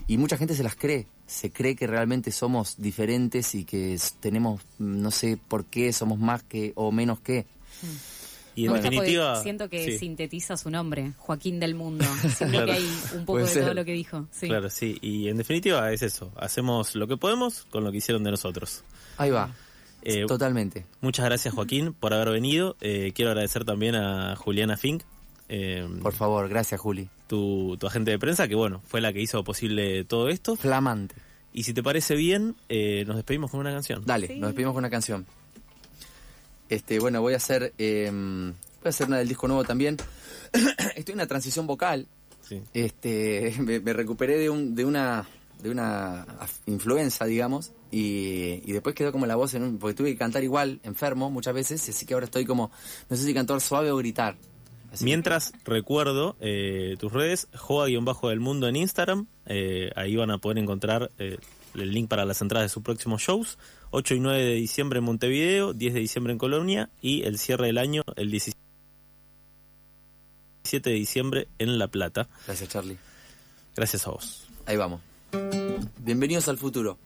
Y 0.07 0.19
mucha 0.19 0.37
gente 0.37 0.55
se 0.55 0.63
las 0.63 0.77
cree, 0.77 1.07
se 1.27 1.51
cree 1.51 1.77
que 1.77 1.87
realmente 1.87 2.33
somos 2.33 2.75
diferentes 2.79 3.55
y 3.55 3.65
que 3.65 3.99
tenemos, 4.21 4.61
no 4.79 5.11
sé 5.11 5.39
por 5.49 5.65
qué, 5.65 5.93
somos 5.93 6.19
más 6.19 6.43
que 6.43 6.73
o 6.75 6.91
menos 6.91 7.21
que. 7.21 7.47
Y 8.57 8.67
en 8.67 8.75
definitiva. 8.75 9.41
Siento 9.43 9.69
que 9.69 9.99
sintetiza 9.99 10.57
su 10.57 10.71
nombre, 10.71 11.13
Joaquín 11.19 11.61
del 11.61 11.75
Mundo. 11.75 12.05
Siento 12.37 12.65
que 12.65 12.73
hay 12.73 12.91
un 13.15 13.25
poco 13.25 13.39
de 13.39 13.61
todo 13.61 13.75
lo 13.75 13.85
que 13.85 13.93
dijo. 13.93 14.27
Claro, 14.41 14.69
sí. 14.69 14.99
Y 15.01 15.29
en 15.29 15.37
definitiva 15.37 15.93
es 15.93 16.03
eso. 16.03 16.33
Hacemos 16.37 16.95
lo 16.97 17.07
que 17.07 17.17
podemos 17.17 17.67
con 17.71 17.85
lo 17.85 17.93
que 17.93 17.99
hicieron 17.99 18.25
de 18.25 18.33
nosotros. 18.33 18.83
Ahí 19.17 19.31
va. 19.31 19.55
Eh, 20.03 20.25
Totalmente. 20.27 20.87
Muchas 21.01 21.27
gracias, 21.27 21.55
Joaquín, 21.55 21.93
por 21.93 22.15
haber 22.15 22.31
venido. 22.31 22.77
Eh, 22.81 23.13
quiero 23.15 23.31
agradecer 23.31 23.65
también 23.65 23.95
a 23.95 24.35
Juliana 24.35 24.77
Fink. 24.77 25.03
Eh, 25.49 25.87
por 26.03 26.13
favor, 26.13 26.49
gracias, 26.49 26.81
Juli 26.81 27.09
tu, 27.31 27.87
agente 27.87 28.11
de 28.11 28.19
prensa, 28.19 28.49
que 28.49 28.57
bueno, 28.57 28.83
fue 28.85 29.01
la 29.01 29.13
que 29.13 29.21
hizo 29.21 29.45
posible 29.45 30.05
todo 30.05 30.29
esto. 30.29 30.57
Flamante. 30.57 31.15
Y 31.53 31.63
si 31.63 31.73
te 31.73 31.83
parece 31.83 32.17
bien, 32.17 32.57
eh, 32.69 33.05
nos 33.07 33.17
despedimos 33.17 33.51
con 33.53 33.61
una 33.61 33.73
canción. 33.73 34.03
Dale, 34.05 34.37
nos 34.37 34.49
despedimos 34.49 34.75
con 34.75 34.81
una 34.81 34.91
canción. 34.91 35.27
Este, 36.69 36.99
bueno, 36.99 37.21
voy 37.21 37.35
a 37.35 37.37
hacer, 37.37 37.73
em, 37.79 38.49
voy 38.51 38.87
a 38.87 38.89
hacer 38.89 39.07
una 39.07 39.19
del 39.19 39.29
disco 39.29 39.47
nuevo 39.47 39.65
también. 39.65 39.97
Estoy 40.97 41.13
en 41.13 41.19
una 41.19 41.27
transición 41.27 41.67
vocal. 41.67 42.09
Sí. 42.43 42.63
Este, 42.75 43.55
me, 43.61 43.93
recuperé 43.93 44.37
de 44.37 44.51
un, 44.51 44.75
de 44.75 44.85
una, 44.85 45.27
de 45.63 45.71
una 45.71 46.27
influenza, 46.67 47.27
digamos, 47.27 47.73
y, 47.93 48.61
y, 48.65 48.73
después 48.73 48.95
quedó 48.95 49.13
como 49.13 49.27
la 49.27 49.37
voz 49.37 49.55
en 49.55 49.63
un, 49.63 49.79
porque 49.79 49.95
tuve 49.95 50.11
que 50.11 50.19
cantar 50.19 50.43
igual, 50.43 50.81
enfermo 50.83 51.31
muchas 51.31 51.55
veces, 51.55 51.89
así 51.89 52.07
que 52.07 52.15
ahora 52.15 52.27
estoy 52.27 52.45
como, 52.45 52.71
no 53.09 53.17
sé 53.17 53.25
si 53.25 53.35
cantar 53.35 53.61
suave 53.61 53.91
o 53.91 53.97
gritar. 53.97 54.37
Mientras, 55.01 55.53
recuerdo 55.65 56.37
eh, 56.41 56.97
tus 56.99 57.13
redes, 57.13 57.49
Joa-del 57.55 58.41
mundo 58.41 58.67
en 58.69 58.77
Instagram. 58.77 59.27
Eh, 59.47 59.91
ahí 59.95 60.17
van 60.17 60.31
a 60.31 60.39
poder 60.39 60.59
encontrar 60.59 61.13
eh, 61.19 61.39
el 61.75 61.93
link 61.93 62.09
para 62.09 62.25
las 62.25 62.43
entradas 62.43 62.71
de 62.71 62.75
sus 62.75 62.83
próximos 62.83 63.23
shows. 63.23 63.59
8 63.91 64.15
y 64.15 64.21
9 64.21 64.45
de 64.45 64.55
diciembre 64.55 64.99
en 64.99 65.05
Montevideo, 65.05 65.73
10 65.73 65.95
de 65.95 66.01
diciembre 66.01 66.33
en 66.33 66.39
Colonia 66.39 66.91
y 67.01 67.23
el 67.23 67.39
cierre 67.39 67.67
del 67.67 67.79
año 67.79 68.03
el 68.17 68.31
17 68.31 68.59
de 70.81 70.91
diciembre 70.93 71.49
en 71.59 71.79
La 71.79 71.89
Plata. 71.89 72.29
Gracias, 72.47 72.69
Charlie. 72.69 72.99
Gracias 73.75 74.07
a 74.07 74.11
vos. 74.11 74.47
Ahí 74.67 74.77
vamos. 74.77 75.01
Bienvenidos 75.99 76.49
al 76.49 76.59
futuro. 76.59 76.99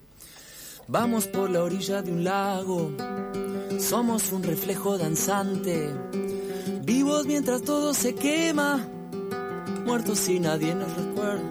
Vamos 0.88 1.26
por 1.26 1.48
la 1.50 1.62
orilla 1.62 2.02
de 2.02 2.12
un 2.12 2.24
lago. 2.24 2.92
Somos 3.78 4.32
un 4.32 4.42
reflejo 4.42 4.98
danzante 4.98 5.90
Vivos 6.66 7.26
mientras 7.26 7.60
todo 7.62 7.92
se 7.92 8.14
quema, 8.14 8.88
muertos 9.84 10.18
si 10.18 10.40
nadie 10.40 10.74
nos 10.74 10.94
recuerda. 10.96 11.50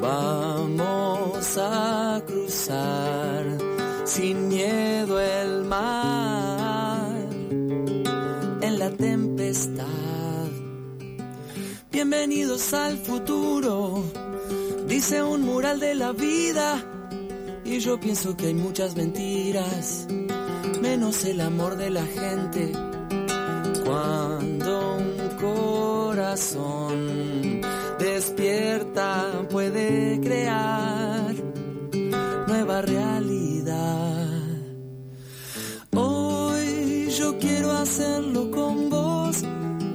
Vamos 0.00 1.58
a 1.58 2.22
cruzar 2.26 3.44
sin 4.04 4.48
miedo 4.48 5.20
el 5.20 5.64
mar 5.64 7.12
en 8.62 8.78
la 8.78 8.90
tempestad. 8.90 9.84
Bienvenidos 11.92 12.72
al 12.72 12.96
futuro, 12.96 14.02
dice 14.88 15.22
un 15.22 15.42
mural 15.42 15.78
de 15.78 15.94
la 15.94 16.12
vida. 16.12 16.82
Y 17.66 17.80
yo 17.80 18.00
pienso 18.00 18.34
que 18.34 18.46
hay 18.46 18.54
muchas 18.54 18.96
mentiras, 18.96 20.06
menos 20.80 21.24
el 21.24 21.40
amor 21.42 21.76
de 21.76 21.90
la 21.90 22.04
gente 22.04 22.83
cuando 23.84 24.96
un 24.96 25.28
corazón 25.40 26.94
despierta 27.98 29.46
puede 29.50 30.20
crear 30.20 31.34
nueva 32.48 32.82
realidad. 32.82 34.28
Hoy 35.94 37.08
yo 37.10 37.38
quiero 37.38 37.72
hacerlo 37.72 38.50
con 38.50 38.90
vos 38.90 39.42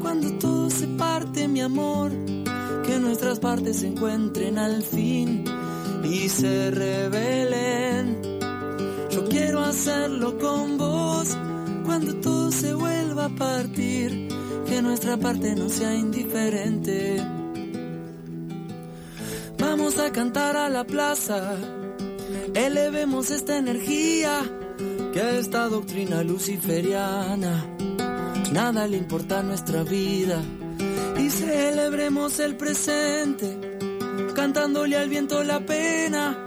cuando 0.01 0.31
todo 0.39 0.69
se 0.69 0.87
parte, 0.87 1.47
mi 1.47 1.61
amor. 1.61 2.11
Que 2.85 2.99
nuestras 2.99 3.39
partes 3.39 3.77
se 3.77 3.87
encuentren 3.87 4.57
al 4.57 4.81
fin 4.81 5.43
y 6.03 6.29
se 6.29 6.71
revelen. 6.71 8.19
Yo 9.11 9.27
quiero 9.29 9.59
hacerlo 9.59 10.37
con 10.37 10.77
vos 10.77 11.37
cuando 11.89 12.13
todo 12.17 12.51
se 12.51 12.71
vuelva 12.75 13.25
a 13.25 13.29
partir, 13.29 14.27
que 14.67 14.79
nuestra 14.79 15.17
parte 15.17 15.55
no 15.55 15.69
sea 15.69 15.95
indiferente. 15.95 17.17
Vamos 19.57 19.97
a 19.97 20.11
cantar 20.11 20.55
a 20.55 20.69
la 20.69 20.83
plaza, 20.83 21.57
elevemos 22.53 23.31
esta 23.31 23.57
energía 23.57 24.39
que 25.13 25.39
esta 25.39 25.67
doctrina 25.67 26.21
luciferiana 26.21 27.65
nada 28.53 28.85
le 28.87 28.97
importa 28.97 29.41
nuestra 29.41 29.81
vida 29.81 30.43
y 31.17 31.27
celebremos 31.31 32.39
el 32.39 32.55
presente, 32.55 33.79
cantándole 34.35 34.95
al 34.95 35.09
viento 35.09 35.43
la 35.43 35.59
pena, 35.59 36.37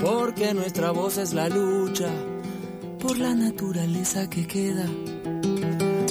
porque 0.00 0.54
nuestra 0.54 0.92
voz 0.92 1.18
es 1.18 1.32
la 1.32 1.48
lucha 1.48 2.08
por 3.00 3.18
la 3.18 3.34
naturaleza 3.34 4.28
que 4.28 4.46
queda, 4.46 4.86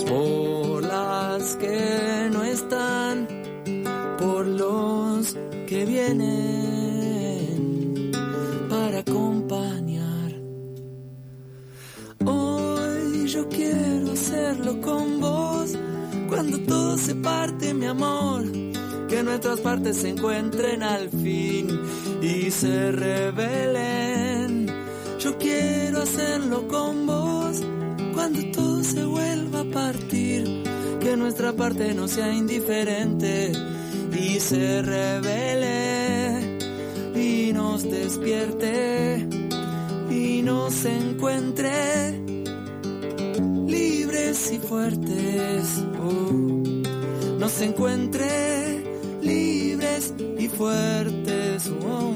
por 0.08 0.84
las 0.84 1.56
que 1.56 2.30
no 2.32 2.44
están, 2.44 3.28
por 4.18 4.48
los 4.48 5.38
que 5.68 5.86
vienen 5.86 6.52
para 8.70 9.00
acompañar. 9.00 10.34
Hoy 12.26 13.28
yo 13.28 13.48
quiero 13.50 14.12
hacerlo 14.14 14.82
con 14.82 15.20
vos, 15.20 15.78
cuando 16.28 16.60
todo 16.62 16.98
se 16.98 17.14
parte, 17.16 17.74
mi 17.74 17.86
amor. 17.86 18.46
Que 19.08 19.24
nuestras 19.24 19.60
partes 19.62 19.98
se 19.98 20.10
encuentren 20.10 20.84
al 20.84 21.10
fin 21.10 21.82
y 22.22 22.52
se 22.52 22.92
revelen. 22.92 24.09
Quiero 25.50 26.04
hacerlo 26.04 26.68
con 26.68 27.08
vos, 27.08 27.64
cuando 28.14 28.40
todo 28.52 28.84
se 28.84 29.04
vuelva 29.04 29.62
a 29.62 29.64
partir. 29.64 30.64
Que 31.00 31.18
nuestra 31.18 31.54
parte 31.54 31.96
no 31.96 32.08
sea 32.08 32.32
indiferente 32.32 33.52
y 34.14 34.40
se 34.40 34.84
revele 34.84 36.60
y 37.16 37.52
nos 37.52 37.82
despierte 37.82 39.28
y 40.12 40.44
nos 40.44 40.86
encuentre 40.86 41.72
libres 43.66 44.52
y 44.52 44.60
fuertes. 44.60 45.84
Oh, 46.00 46.32
nos 47.40 47.60
encuentre 47.62 48.84
libres 49.24 50.14
y 50.38 50.48
fuertes. 50.48 51.72
Oh. 51.88 52.09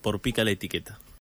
Por 0.00 0.20
Pica 0.20 0.44
la 0.44 0.52
Etiqueta. 0.52 1.02